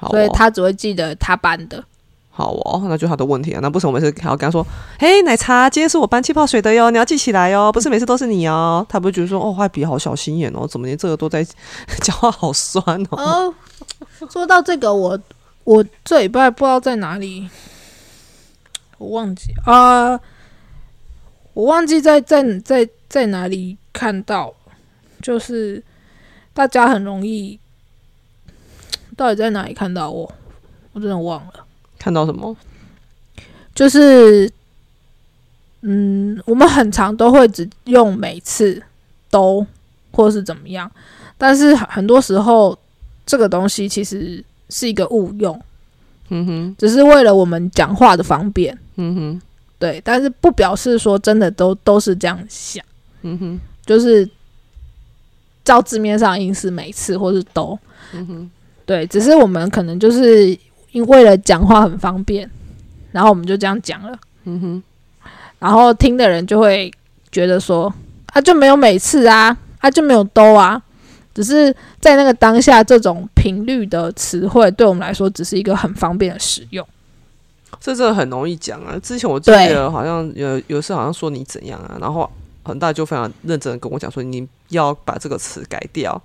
[0.09, 1.83] 所以他只会记得他搬的。
[2.35, 3.59] 好哦，那就他的问题啊。
[3.61, 4.65] 那不是我每次还要跟他说，
[4.97, 8.83] 嘿，奶茶，今天是我搬气泡水的哟，你要记起来哟， 不是每次都是你哦。
[8.89, 11.45] 他不会觉得说，哦，坏笔好小心眼哦，怎么连这个都在
[12.01, 13.53] 讲话，好酸哦。
[14.31, 15.19] 说到这个，我
[15.63, 17.47] 我这礼拜不知道在哪里。
[19.03, 20.17] 我忘记啊，
[21.53, 24.53] 我忘记在在在在哪里看到，
[25.21, 25.83] 就是
[26.53, 27.59] 大家很容易，
[29.17, 30.33] 到底在哪里看到我？
[30.93, 31.65] 我真的忘了。
[31.99, 32.55] 看到什么？
[33.75, 34.49] 就是，
[35.81, 38.81] 嗯，我们很常都会只用每次
[39.29, 39.65] 都
[40.11, 40.89] 或是怎么样，
[41.37, 42.77] 但是很多时候
[43.25, 45.59] 这个东西其实是一个误用。
[46.33, 48.75] 嗯哼，只是为了我们讲话的方便。
[48.95, 49.41] 嗯哼，
[49.77, 52.83] 对，但是不表示说真的都都是这样想。
[53.21, 54.27] 嗯哼，就是
[55.63, 57.77] 照字面上意思，每次或是都。
[58.13, 58.51] 嗯哼，
[58.85, 60.57] 对，只是我们可能就是
[60.91, 62.49] 因为了讲话很方便，
[63.11, 64.17] 然后我们就这样讲了。
[64.45, 64.83] 嗯哼，
[65.59, 66.91] 然后听的人就会
[67.31, 67.93] 觉得说，
[68.33, 70.81] 啊，就没有每次啊，啊，就没有都啊。
[71.33, 76.85] 只是在那个当下，这种频率的词汇对我们来说，只是一个很方便的使用。
[77.81, 78.97] 这真的很容易讲啊！
[79.01, 82.29] 之前我记得好像有有次好像说你怎样啊，然后
[82.63, 86.21] 恒大就非常认真的跟我讲说，你要把这个词改掉，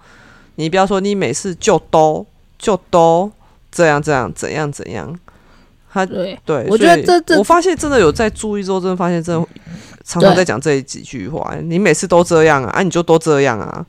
[0.57, 2.25] 你不要说你每次就都
[2.59, 3.31] 就都
[3.73, 5.19] 这样这样怎样怎样。
[5.91, 9.49] 他对，对，我觉得这这我发现真的有在注意之后，真的发现真的
[10.05, 11.57] 常常在讲这几句话。
[11.63, 13.85] 你每次都这样啊，啊，你就都这样啊，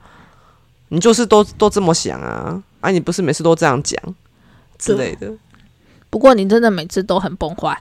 [0.89, 3.99] 你就是都都这么想啊，啊，你不是每次都这样讲
[4.77, 5.31] 之类的。
[6.09, 7.77] 不过你真的每次都很崩坏。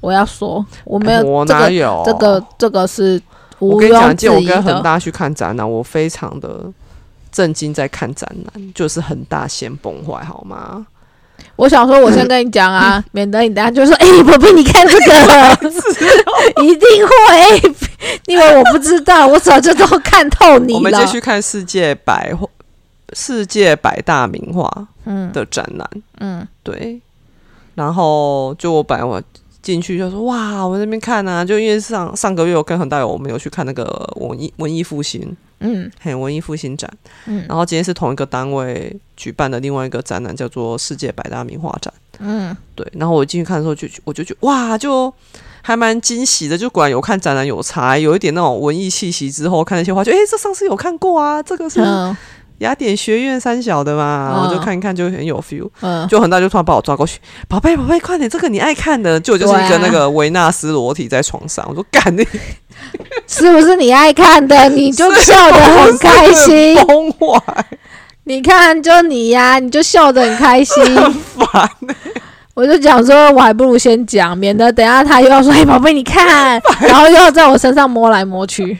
[0.00, 3.20] 我要说，我没有我哪有这个这个是
[3.58, 4.82] 毋我跟你讲，我跟恒。
[4.82, 6.72] 大去看展览，我非常的
[7.30, 10.86] 震惊，在看展览，就是恒大先崩坏，好吗？
[11.56, 15.70] 我想说，我先跟你讲啊， 免得你等下就说：“哎、宝贝，你看这个，
[16.64, 17.74] 一定会。
[18.26, 22.48] 因为我不知道，我早就都看透你了。”我们继续看世界百画
[23.12, 25.30] 世界百大名画嗯。
[25.32, 26.46] 的展览，嗯。
[26.62, 27.00] 对。
[27.74, 29.22] 然后就我本来我
[29.62, 33.84] 进去就说哇，我在那边看啊，就因为上上个月我跟恒大友我们有去看那个
[34.16, 35.90] 文艺文艺复兴，嗯。
[36.00, 36.90] 很文艺复兴展，
[37.26, 37.44] 嗯。
[37.48, 41.92] 然后今天是同一个单位举办的另外一个展览，叫做世界百大名画展。
[42.18, 42.56] 嗯。
[42.74, 45.12] 对，然后我进去看的时候就我就觉得哇，就
[45.62, 49.30] 还蛮惊喜的，就果然有看展览有才，有一点那种文艺气息。
[49.30, 52.16] 之后看那些画，就哎，诶这上次有看过啊，这个是嗯
[52.58, 55.66] 雅典学院三小的嘛，嗯我就看一看就很有 feel。
[55.80, 57.18] 嗯，就很大就突然把我抓过去，
[57.48, 62.26] 宝贝宝贝，快点，这个你爱看的，就就是一个那个维纳斯裸体在床上，我说干你
[63.26, 64.68] 是不是你爱看的？
[64.68, 66.74] 你就笑得很开心。
[66.84, 67.64] 崩坏，
[68.24, 70.84] 你看，就你呀、你就笑得很开心。
[71.34, 71.70] 烦
[72.60, 76.60] 我就讲说，我还不如先讲，免得等下他又要说：“哎，宝贝，你看。
[76.80, 78.78] ”然后又要在我身上摸来摸去。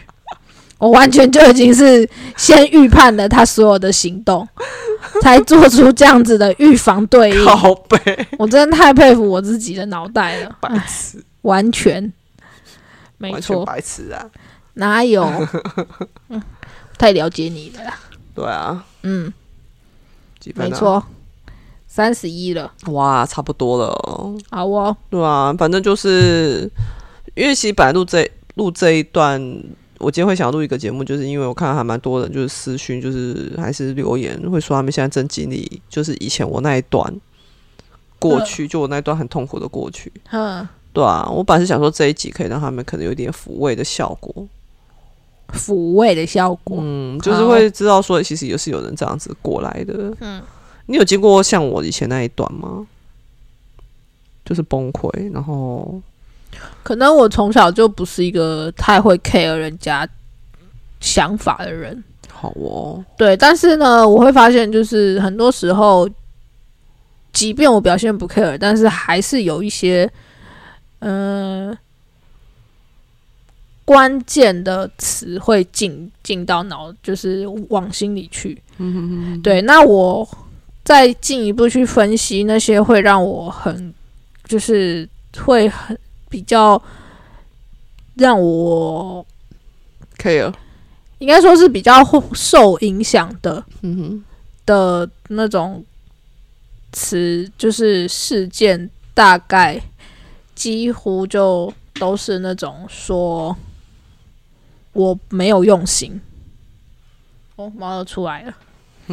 [0.77, 4.47] 我完全就已经是先预判了他所有的行动，
[5.23, 7.45] 才做出这样子的预防对应。
[7.45, 12.13] 靠背，我真的太佩服我自己的脑袋了，白痴，完全
[13.17, 14.25] 没错，白痴啊！
[14.75, 15.25] 哪有？
[16.29, 16.43] 嗯
[16.97, 17.99] 太了解你了啦。
[18.35, 19.33] 对啊，嗯，
[20.55, 21.03] 没错，
[21.93, 24.39] 三十一了，哇，差不多了哦。
[24.49, 24.97] 好哦。
[25.11, 26.71] 对啊，反正就是
[27.35, 29.41] 因为其实本来录这录这一段，
[29.99, 37.13] 我今天会想要录一个节目，就是因为我看到还蛮多人就是私讯，就是还是留言会说他们现在正经历，就是以前我那一段
[38.21, 40.13] 过去，就我那一段很痛苦的过去。
[40.31, 44.47] 嗯，对啊，我本来是想说这一集可以让他们可能有点抚慰的效果，
[45.55, 46.79] 抚慰的效果。
[46.81, 50.15] 嗯，就是会知道说其实也是有人这样子过来的。
[50.21, 50.41] 嗯，
[50.91, 52.85] 你有经过像我以前那一段吗？
[54.45, 56.03] 就是崩溃，然后
[56.83, 60.09] 可能我从小就不是一个太会 care 人家
[60.99, 63.37] 想法的人，好哦，对。
[63.37, 66.11] 但是呢，我会发现，就是很多时候，
[67.33, 70.11] 即便我表现不 care，但是还是有一些，
[70.99, 71.79] 嗯、
[73.85, 78.61] 关键的词会进进到脑，就是往心里去。
[79.45, 80.29] 对，那我
[80.91, 83.95] 再进一步去分析那些会让我很，
[84.43, 85.97] 就是会很
[86.29, 86.83] 比较
[88.17, 89.25] 让我
[90.19, 90.53] 可以了
[91.19, 92.03] 应该说是比较
[92.35, 94.25] 受影响的嗯哼。
[94.67, 95.85] 的那种
[96.91, 99.81] 词，就是事件，大概
[100.57, 103.57] 几乎就都是那种说
[104.93, 106.21] 我没有用心。
[107.55, 108.53] 哦，猫又出来了。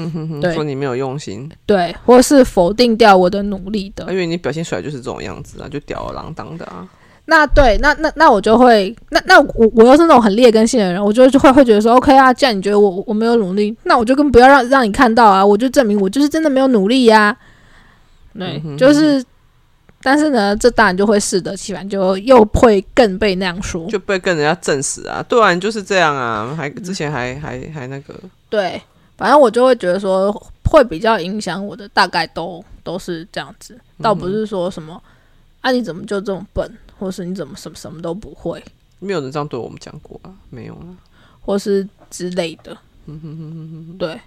[0.42, 0.54] 对。
[0.54, 4.06] 说你没有用心，对，或是否定掉我的努力的。
[4.12, 6.88] 因为你表现出来就是这种样子啊，就吊儿郎当的啊。
[7.30, 17.38] 那对，那那那我就会，那那我我又是那种很劣根性的人，我就就会会觉得说，OK 啊，既然你觉得我我没有努力，那我就更不要让让你看到啊，我就证明我就是真的没有努力呀、
[18.34, 19.22] 对，嗯哼就是，
[20.02, 23.86] 但是呢，这当然就会适得其反，就又会更被那样说。
[23.88, 28.14] 就被跟人家证实啊，对啊，你就是这样啊，还之前还还还那个，
[28.50, 28.82] 对，
[29.18, 30.32] 反正我就会觉得说，
[30.70, 35.02] 会比较影响我的，大概都都是这样子，倒不是说什么
[35.62, 38.64] 啊你怎么就这么笨，或是你怎么什么什么都不会，
[39.00, 40.86] 没有人这样对我们讲过啊，没有啊。
[41.42, 42.78] 或是之类的。
[43.98, 44.20] 对，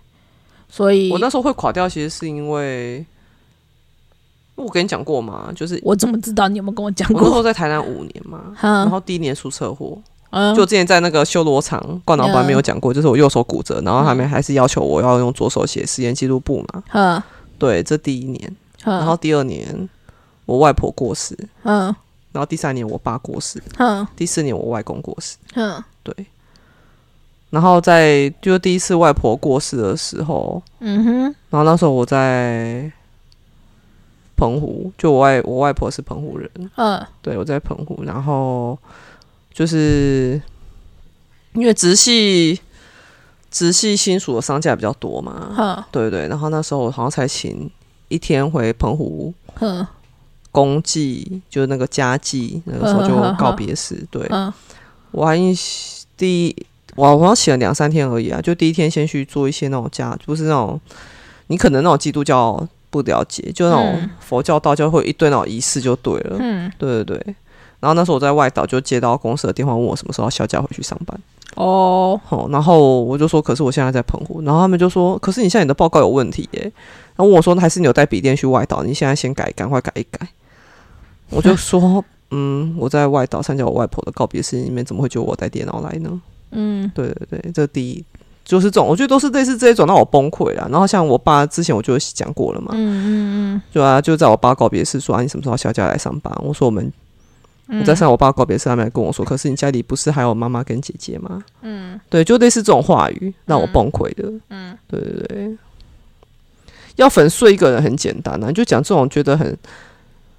[0.70, 3.04] 所以我那时候会垮掉，其实是因为
[4.54, 7.18] 我跟你讲过嘛，就是我怎么知道你有没有跟我讲过？
[7.18, 7.36] 我那时过？
[7.36, 10.00] 候在台南五年嘛，然嗯后第一年出车祸，
[10.30, 16.82] 嗯，就之前在那个修罗场灌脑班没有讲过，就是我右手骨折，然后他们还是要求我要用左手写实验记录簿嘛。
[16.92, 17.22] 嗯。
[17.58, 19.88] 对，这第一年，嗯，然后第二年
[20.46, 21.94] 我外婆过世，嗯。
[22.32, 26.14] 然后第三年我爸过世，嗯第四年我外公过世，嗯对。
[27.50, 31.22] 然后在就是第一次外婆过世的时候，嗯哼。
[31.50, 32.88] 然后那时候我在
[34.36, 38.78] 澎湖，就我外我外婆是澎湖人，嗯对我在澎湖，然后
[39.60, 40.40] 就是
[41.52, 42.58] 因为直系
[43.50, 47.70] 直系亲属的商家比较多嘛，对对，然后那时候我好像才请
[48.08, 49.86] 一天回澎湖哼
[50.50, 54.02] 公祭，就是那个家祭，那个时候就告别式。
[54.10, 54.50] 对，嗯
[55.10, 55.54] 我还印
[56.16, 56.56] 第一，
[56.96, 60.80] 我好像写了两三天而已啊，就第一天先去做一些那种家，不是那种
[61.48, 66.38] 你可能那种基督教不了解，就那种嗯佛教、道教会一堆那种仪式就对了。
[66.40, 67.34] 嗯，对对对。
[67.80, 71.18] 然后那时候我在外岛就接到公司的电话，问我什么时候要休假回去上班。
[71.56, 76.62] 哦，好，然后我就说，可是我现在在澎湖，然后他们就说，可是你现在你的报告有问题耶。
[76.62, 78.84] 然后问我说，还是你有带笔电去外岛？
[78.84, 80.28] 你现在先改，赶快改一改。
[81.30, 86.20] 我就说，嗯，我在外岛参加我外婆的告别式，里面怎么会就我带电脑来呢？
[86.52, 88.04] 嗯对对对，这第一
[88.44, 90.68] 就是这种，我觉得都是类似这一种让我崩溃了。
[90.70, 96.32] 然后像我爸之前我就讲过了嘛，嗯嗯嗯就啊，就在我爸告别式说啊，你什么时候休假来上班？
[96.44, 96.92] 我说我们嗯，
[97.78, 101.42] 我在上我爸告别式，他们还跟我说，可是你家里不是还有妈妈跟姐姐吗？
[101.62, 104.32] 嗯对，就类似这种话语让我崩溃的。
[104.48, 105.56] 嗯，对对对，
[106.96, 109.56] 要粉碎一个人很简单啊，你就讲这种觉得很。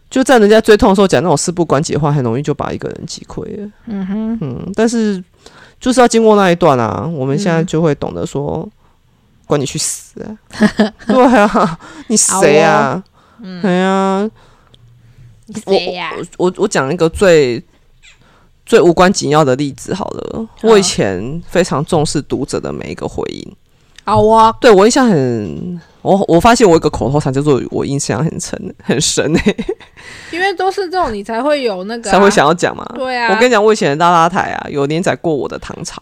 [0.09, 3.71] 就在人家最痛的时候讲那种事不关己的话，很容易就把一个人击溃了。
[3.85, 5.23] 嗯哼，嗯，但是
[5.79, 8.67] 就是要经过那一段啊，我们现在嗯就会懂得说，
[9.47, 10.35] 管你去死啊！
[11.07, 13.01] 对啊，你谁啊？
[13.39, 14.29] 嗯，对啊，
[15.65, 15.73] 我？
[16.37, 17.63] 我我我讲一个最
[18.65, 20.47] 最无关紧要的例子好了。
[20.61, 23.55] 我以前非常重视读者的每一个回应，
[24.05, 29.55] 好啊，对我印象很，我我发现我有一个口头禅叫做我印象很深很深诶、
[30.31, 32.85] 因为都是这种你才会有那个啊才会想要讲嘛。
[32.95, 36.01] 对啊，我跟你讲，我以前的拉拉台啊，有连载过我的唐朝，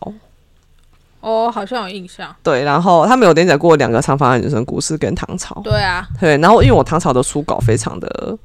[1.21, 8.37] 哦，好像有印象，对，然后他们有连载过两个长发女生故事跟唐朝，对啊，对，然后因为我唐朝的书稿非常的，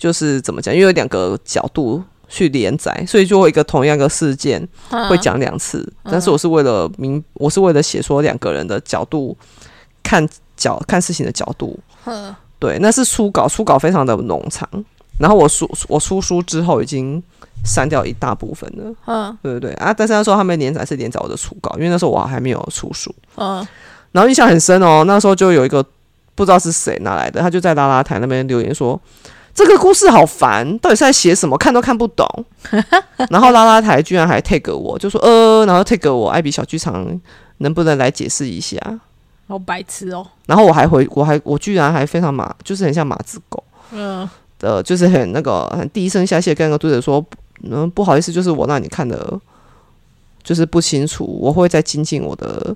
[0.00, 9.36] 就是怎么讲，因为有两个角度去连载，所以就会一个同样的事件会嗯讲两次，但是我是为了明，我是为了写说两个人的角度
[10.02, 10.26] 看
[10.56, 12.34] 角看事情的角度，嗯。
[12.58, 14.66] 对，那是初稿，初稿非常的冗长，
[15.18, 17.22] 然后我书我出书之后已经
[17.62, 19.38] 删掉一大部分了，嗯。
[19.42, 19.72] 对对对。
[19.74, 23.66] 啊，但是那时候他们连载是连载我的初稿，因为那时候我还没有出书，嗯。
[24.12, 25.84] 然后印象很深哦，那时候就有一个
[26.34, 28.98] 不知道是谁拿来的，他就在拉拉台那边留言说。
[29.62, 31.56] 这个故事好烦，到底是在写什么？
[31.58, 32.26] 看都看不懂。
[33.28, 37.06] 然后拉拉台居然还 take 我，就说呃，然后 take 我艾比小剧场
[37.58, 38.78] 能不能来解释一下？
[39.46, 43.62] 好白痴哦，然后我还回，我还我居然还非常马，就是很像马子狗。
[43.92, 44.26] 嗯
[44.60, 47.22] 呃，就是很那个很低声下气跟那个读者说，
[47.62, 49.38] 嗯，不好意思，就是我让你看的，
[50.42, 52.74] 就是不清楚，我会再精进我的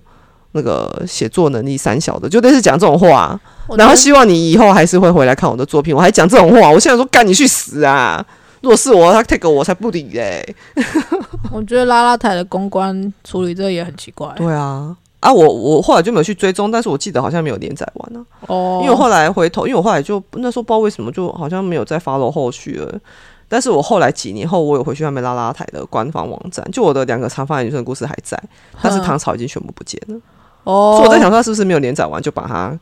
[0.56, 3.38] 那个写作能力三小的，就类似讲这种话，
[3.76, 8.24] 然后希望你以后还是会回来看我的作品，我还讲这种话，我现在说干你去死啊！
[8.60, 10.54] 如果是我，他 take 我才不理嘞、
[11.52, 18.24] 我觉得拉拉台的公关处理这个也很奇怪对啊，啊，我我后来就没有去追踪，但是我记得好像没有连载完啊。
[18.46, 22.98] 哦，因为我后来回头，因为我后来就那时候不知道为什么，就好像没有再 follow 后续了。
[23.46, 28.42] 但是我后来几年后，我有回去他们拉拉台的官方网站，就我的两个长发女生的故事还在，
[28.80, 30.18] 但是唐朝已经全部不见了。
[30.64, 32.78] 哦，所以我在想说，他是不是没有连载完就把它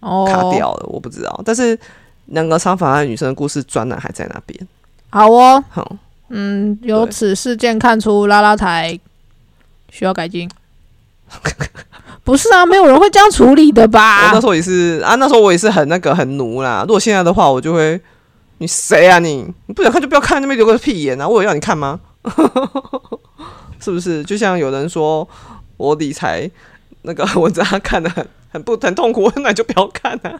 [0.00, 0.86] 哦卡掉了？
[0.88, 1.40] 我不知道。
[1.44, 1.78] 但是
[2.26, 4.68] 两个长发女生的故事专栏还在那边。
[5.10, 5.96] 好哦，好，
[6.30, 8.98] 嗯，由此事件看出拉拉台
[9.90, 10.48] 需要改进。
[12.22, 14.46] 不是啊，没有人会这样处理的我吧那时？
[14.46, 16.82] 候也是啊，那时候我也是很那个很奴啦。
[16.82, 18.00] 如果现在的话，我就会，
[18.58, 19.46] 你谁啊你？
[19.66, 21.28] 你不想看就不要看，那边留个屁眼啊！
[21.28, 22.00] 我有要你看吗？
[23.80, 24.24] 是不是？
[24.24, 25.26] 就像有人说
[25.76, 26.50] 我理财
[27.06, 30.38] 那个 文章看的很很不很痛苦，那你就不要看啊。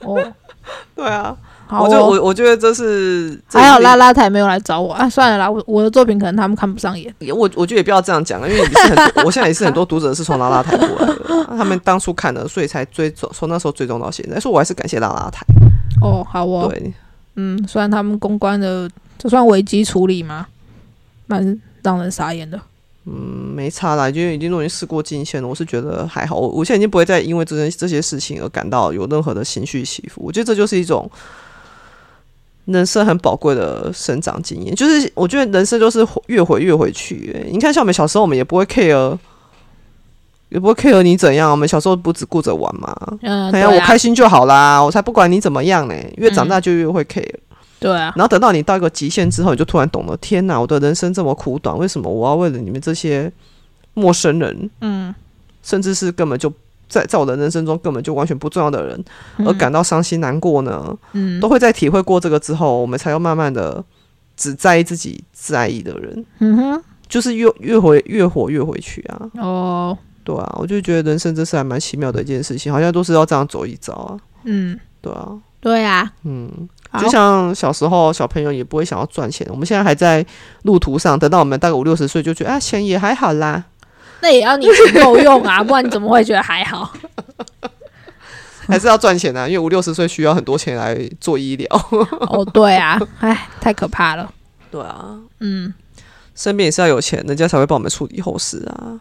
[0.00, 0.18] 哦，
[0.96, 1.36] 对啊，
[1.66, 2.06] 好我就哦。
[2.06, 7.14] 我我觉得这是这还好拉拉台没有来找我啊，算了啦，我我的作品可能他们看不上眼。
[7.18, 15.44] 也我我觉得也不要这样讲，因为也是很多， 我现在也是很多读者是从拉拉台过来的，他们当初看的，所以才追踪，从那时候追踪到现在，所以我还是感谢拉拉台。
[16.00, 16.92] 哦，好哦，对，
[17.36, 18.88] 嗯，虽然他们公关的
[19.18, 20.46] 这算危机处理吗？
[21.26, 22.58] 蛮让人傻眼的。
[23.06, 23.12] 嗯，
[23.56, 26.36] 没差啦，因为已经都已经事过境迁了，我是觉得还好。
[26.36, 30.20] 我我现在已经不会再因为这件这些事情而感到有任何的情绪起伏。
[30.22, 31.10] 我觉得这就是一种
[32.66, 34.74] 人生很宝贵的生长经验。
[34.74, 37.50] 就是我觉得人生就是越回越回去、欸。
[37.50, 39.16] 你看，像我们小时候，我们也不会 care，
[40.50, 41.50] 也不会 care 你怎样。
[41.50, 45.94] 我们小时候不只顾着玩嘛，嗯，哎呀，啊我开心就好啦，我才不管你怎么样呢。
[46.18, 47.34] 越长大就越会 care。
[47.80, 53.32] 对啊，然后等到你到一个极限之后，你就突然懂了，天哪，我的人生这么苦短，为什么我要为了你们这些
[53.94, 55.14] 陌生人，嗯，
[55.62, 56.52] 甚至是根本就
[56.88, 59.04] 在在我的人生中根本就完全不重要的人，
[59.38, 60.96] 而感到伤心难过呢？
[61.12, 61.40] 嗯。
[61.40, 63.82] 都会在体会过这个之后，我们才要慢慢的
[64.36, 76.50] 只在意自己在意的人，嗯哼，就是越越回越活越回去啊，哦，对啊，我就觉得人生真是还蛮奇妙的一件事情，好像都是要这样走一遭啊，嗯，对啊，对啊，嗯，
[76.98, 80.24] 就像小时候小朋友也不会想要赚钱，我们现在还在
[80.62, 83.64] 路途上，等到我们大概五六十岁就觉得啊，钱也还好啦。
[84.22, 86.92] 那也要你钱够用啊， 不然你怎么会觉得还好？
[88.68, 91.68] 还是要赚钱啊，因为五六十岁需要很多钱来做医疗。
[92.28, 94.30] 哦，对啊，哎，太可怕了。
[94.70, 95.72] 对啊，嗯，
[96.34, 99.00] 身边也是要有钱，人家才会帮我们处理后事啊。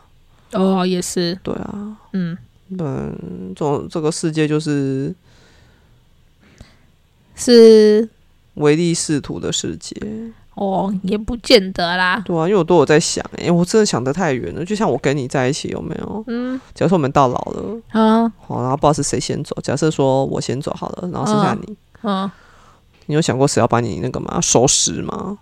[0.53, 1.70] 哦，也是，对啊，
[2.14, 2.36] 嗯，
[2.72, 5.14] 嗯，这种这个世界就是
[7.40, 8.08] 是
[8.56, 9.96] 唯利是图的世界。
[10.56, 12.22] 哦，也不见得啦。
[12.26, 14.66] 对啊，因为我都有在想，哎、我真的想得太远了。
[14.66, 16.24] 就像我跟你在一起，有没有？
[16.28, 19.56] 嗯假如说我们到老了，啊好，然后不知道是谁先走。
[19.64, 22.30] 假设说我先走好了，然后剩下你，嗯，
[23.06, 24.42] 你有想过谁要把你那个嘛？
[24.42, 25.38] 收拾吗？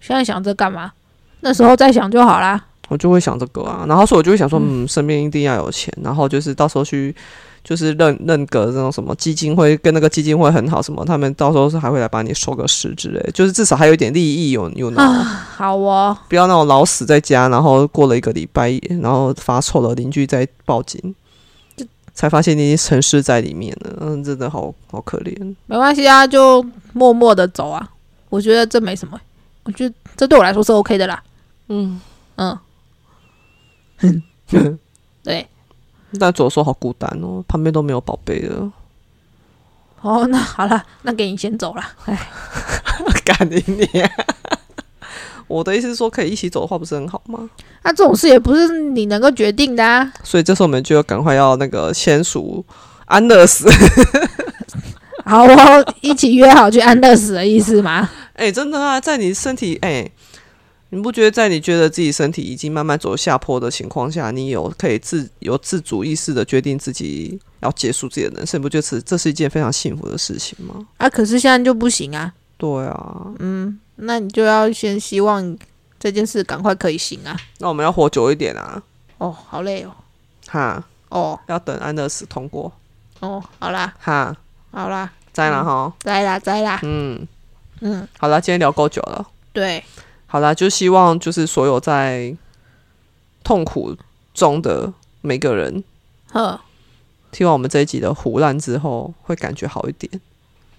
[0.00, 0.92] 现在想这干嘛？
[1.40, 2.64] 那时候再想就好啦。
[2.88, 7.12] 我就会想这个啊，然后所以我就会想说，嗯，身边一定要有钱，然后就是到时候去，
[7.64, 21.14] 就是认认个那种什么基金会，跟那个基金会很好，什么他们到时候是还会来帮你收个尸之类，就是至少还有一点利益有有拿，好哦，不要那种老死在家，然后过了一个礼拜，然后发臭了，邻居再报警，
[22.12, 25.54] 才发现你已经沉尸在里面了，嗯，真的好好可怜。
[25.66, 27.88] 没关系啊，就默默的走啊。
[28.28, 29.20] 我觉得这没什么，
[29.64, 31.22] 我觉得这对我来说是 OK 的啦。
[31.68, 32.00] 嗯
[32.36, 32.58] 嗯，
[35.22, 35.46] 对。
[36.18, 38.72] 但左手好孤单哦，旁边都没有宝贝了，
[40.00, 41.82] 哦，那好了，那给你先走了。
[42.06, 42.18] 哎，
[43.24, 44.10] 干你娘！
[45.48, 47.48] 我的意思是说，可以一起走的话，不是很好吗？
[47.82, 50.12] 那、这种事也不是你能够决定的啊。
[50.22, 52.64] 所以这时候我们就要赶快要那个签署
[53.06, 53.68] 安乐死。
[55.24, 58.08] 好哦，一起约好去安乐死的意思吗？
[58.34, 60.10] 哎、真的啊，在你身体哎、
[60.94, 70.86] 你不觉得在你觉得自己身体已经慢慢走下坡的情况下，你有可以自有自主意识的决定自己要结束自己的人生，你不觉得这这是一件非常幸福的事情吗？
[70.98, 72.30] 啊，可是现在就不行啊。
[72.58, 75.56] 对啊，嗯，那你就要先希望
[75.98, 77.34] 这件事赶快可以行啊。
[77.58, 78.82] 那我们要活久一点啊，
[79.16, 79.94] 哦，好累哦。
[80.46, 81.40] 哈，哦。
[81.46, 82.70] 要等安乐死通过，
[83.20, 84.36] 哦，好啦，哈，
[84.70, 86.78] 好啦，在了哈，在啦，在啦。
[86.82, 87.26] 嗯，
[87.80, 89.26] 嗯，好了，今天聊够久了。
[89.54, 89.82] 对，
[90.32, 92.34] 好啦，就希望就是所有在
[93.44, 93.94] 痛苦
[94.32, 95.84] 中的每个人，
[96.32, 96.58] 呵，
[97.30, 100.10] 听完我们这一集的胡乱之后，会感觉好一点。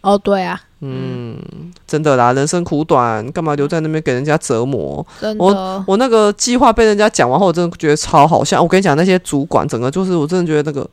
[0.02, 1.38] 哦，对啊，嗯，
[1.86, 5.06] 真的啦，人生苦短，干嘛留在那边给人家折磨？
[5.22, 8.60] 真的，我那个计划被人家讲完后，我真的觉得超好笑。
[8.60, 10.90] 我跟你讲，那些主管整个就是，我真的觉得那个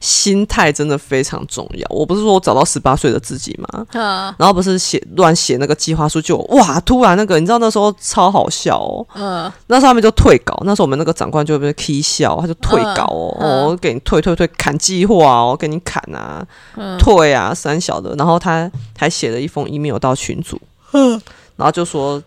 [0.00, 1.86] 心态真的非常重要。
[1.90, 3.86] 我不是说我找到十八岁的自己吗？
[3.92, 4.34] 嗯。
[4.38, 9.06] 然后不是写乱写那个计划书就，哇，突然那个你知道那时候超好笑哦。
[9.14, 16.98] 嗯，那时候他们就退稿，那时候我们那个长官就被踢笑，他就退稿哦，哦，给你退退退，砍计划哦，给你砍啊，嗯。
[16.98, 20.60] 退啊，三小的，然后他还写了一封 email 到群组，
[20.92, 21.20] 嗯。
[21.56, 22.20] 然后就说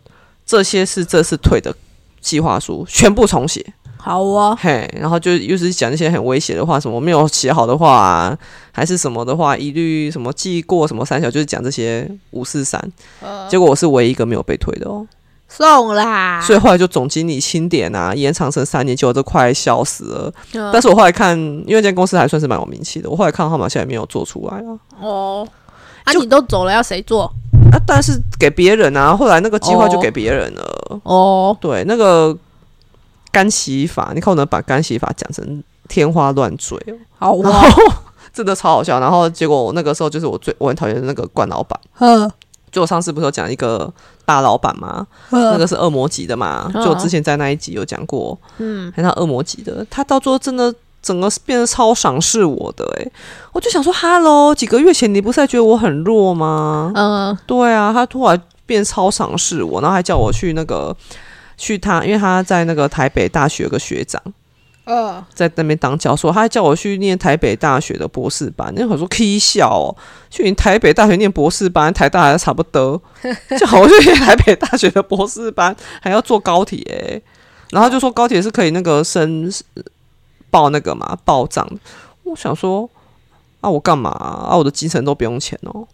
[0.45, 1.76] 这些是这次退的
[2.22, 3.66] 计划书，全部重写，
[4.06, 8.38] 好哦，嘿，然后就又是讲那些很威胁的话，什么没有写好的话、啊，
[8.72, 12.80] 还是什么的话，一律什么记过什么三小，就是讲这些五四三，
[13.20, 15.08] 呃结果我是唯一一个没有被退的哦。
[15.47, 16.39] 送啦。
[16.39, 20.32] 所以后来就总经理清点啊，延长成三年，结果都快笑死了。
[20.53, 21.36] 嗯但是我后来看，
[21.66, 24.78] 因为这间公司还算是蛮有名气的，我后来看号码现在没有做出来啊。
[25.01, 25.47] 哦，
[26.03, 27.24] 啊，你都走了，要谁做？
[27.72, 30.99] 啊，但是给别人啊，后来那个计划就给别人了。
[31.01, 32.38] 哦，对，那个
[33.36, 37.83] 干洗法，你看我能把干洗法讲成天花乱坠哦，好然哦，后
[38.33, 38.97] 真的超好笑。
[38.97, 41.77] 然后结果我那个时候就是我最我很讨厌的那个冠老板。
[41.95, 42.31] 呵，
[42.71, 43.91] 就我上次不是有讲一个
[44.23, 45.05] 大老板吗？
[45.31, 46.71] 那，个是恶魔级的嘛？
[46.73, 53.11] 嗯就我之前在那一集有讲过，嗯，还是他恶魔级的，他到最后真的整个变得超赏识我的诶、
[53.51, 56.91] 我就想说，Hello，几个月前你不是还觉得我很弱吗？
[56.95, 60.95] 嗯，对啊，他突然变超赏识我，然后还叫我去那个
[61.58, 64.22] 去他，因为他在那个台北大学有个学长
[64.86, 68.72] 呃，在那边当教授，他还叫我去念台北大学的博士班。
[68.76, 69.95] 那会儿说 K 笑哦，
[70.30, 73.01] 去你台北大学念博士班，台大还差不多，
[73.58, 77.20] 就好我去念台北大学的博士班，还要坐高铁、欸，
[77.72, 79.51] 然后就说高铁是可以那个升
[80.51, 81.68] 报那个嘛报账。
[82.22, 82.88] 我想说
[83.62, 84.56] 啊，我干嘛啊？
[84.56, 85.88] 我的精神都不用钱哦，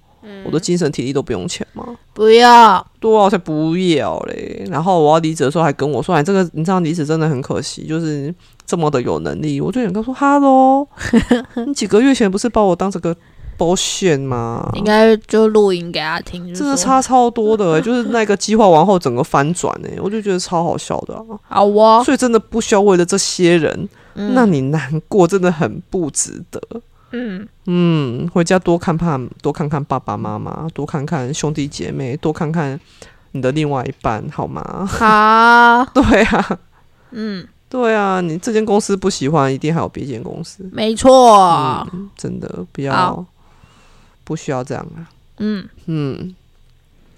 [0.45, 1.86] 我的精神体力都不用钱吗？
[2.13, 4.65] 不要，对啊，我才不要嘞！
[4.69, 8.34] 然后我要离职的时候还跟我说：“哎，这个你知道离职真的很可惜，就是
[8.65, 10.88] 这么的有能力。”我就想跟他说：“Hello，
[11.65, 13.15] 你几个月前不是把我当成个
[13.57, 14.69] bullshit 吗？
[14.76, 21.24] 应该就录音给他听，真的差超多的、欸， 就是那个计划完后整个翻转哎、我就觉得超好笑的啊！
[21.47, 26.59] 好哦，所以真的不需要为了这些人，嗯那你难过真的很不值得。
[27.12, 32.80] 嗯，嗯，回家多看看，多看看爸爸妈妈，多看看兄弟姐妹，多看看
[33.32, 34.86] 你的另外一半，好吗？
[34.89, 36.59] 好， 对啊，
[37.12, 41.88] 嗯，对啊，你这间公司不喜欢，一定还有别间公司，没错，
[42.18, 43.26] 真的不要，
[44.24, 45.09] 不需要这样啊。
[45.39, 45.68] 嗯。
[45.88, 46.36] 嗯，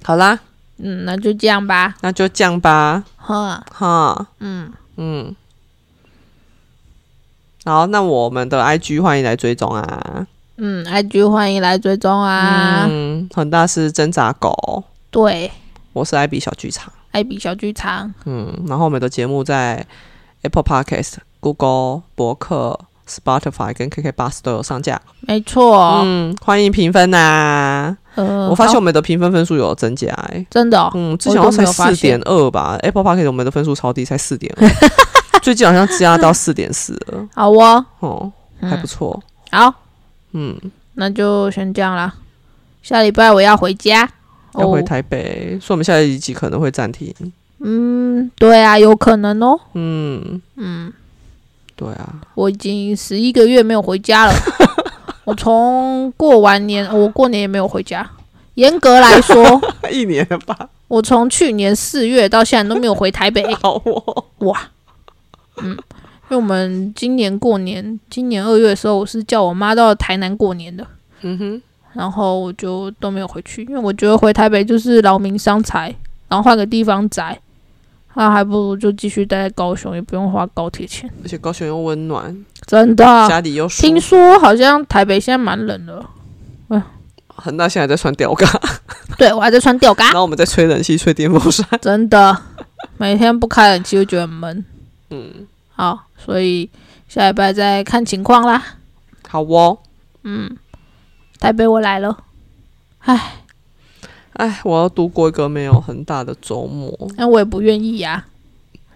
[0.04, 0.39] 好啦，
[0.78, 5.36] 嗯，那就这样吧，那就这样吧，哈，哈，嗯，嗯。
[7.66, 10.28] 好，那我们的 IG 欢迎来追踪啊。
[10.57, 15.49] 嗯，IG 欢迎来追踪啊，嗯，很大是挣扎狗，对，
[15.93, 16.91] 我是艾比小剧场。
[17.11, 19.86] 艾比小剧场，嗯，然后我们的节目在
[20.41, 25.01] Apple Podcast、Google 博客、Spotify 跟 KK Bus 都有上架。
[25.22, 34.68] 没错，嗯，欢迎评分呐、呃，我发现我们的评分分数有增加、欸，真的哦，嗯，之前好像才四点二吧，Apple Podcast 我们的分数超低，才四点二，
[35.44, 38.32] 最近好像加到 四点四了，好哦，哦，
[38.62, 39.22] 还不错，
[39.52, 39.72] 好，
[40.32, 40.58] 嗯，
[40.94, 42.14] 那就先这样啦。
[42.82, 44.06] 下礼拜我要回家，
[44.54, 47.14] 哦，要回台北，所以我们下一集可能会暂停，
[47.60, 50.94] 嗯，对啊，有可能哦，嗯，嗯，
[51.76, 54.34] 对啊，我已经十一个月没有回家了。
[55.26, 58.10] 我从过完年，我过年也没有回家。
[58.56, 63.54] 严格来说， 一年了吧，我从去年四月到现在都没有回台北。
[63.56, 64.60] 好哦，哇，
[65.58, 70.86] 嗯，因为我们今年过年，今年二月的时候，我是叫我妈到台南过年的，
[71.22, 71.62] 嗯哼，
[71.93, 75.93] 然后我就都没有回去，因为我觉得回台北就是劳民伤财，
[76.28, 77.39] 然后换个地方宅，
[78.16, 81.10] 那还不如就继续待在高雄，也不用花高铁钱。
[81.24, 82.36] 而且高雄又温暖，
[82.66, 83.99] 真的，家里又舒听。
[84.01, 86.04] 说好像台北现在蛮冷的，
[86.70, 86.84] 哎
[87.36, 88.47] 恒大现在在穿吊嘎，
[89.18, 91.68] 对我还在穿吊嘎然，后我们在吹冷气、吹电风扇。
[91.82, 92.38] 真的，
[92.97, 94.64] 每天不开冷气就觉得很闷。
[95.14, 96.70] 嗯，好，所以
[97.07, 98.78] 下礼拜再看情况啦。
[99.30, 99.78] 好哦。
[100.24, 100.57] 嗯，
[101.39, 102.18] 台北我来了，
[102.99, 103.43] 唉，
[104.34, 108.26] 哎，我要度过一个没有很大的周末，那我也不愿意呀、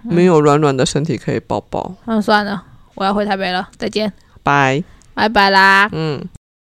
[0.01, 1.93] 没有软软的身体可以抱抱。
[2.05, 2.63] 那算了，
[2.95, 4.11] 我要回台北了，再见，
[4.41, 4.83] 拜。
[5.13, 5.89] 拜拜啦。
[5.91, 6.23] 嗯。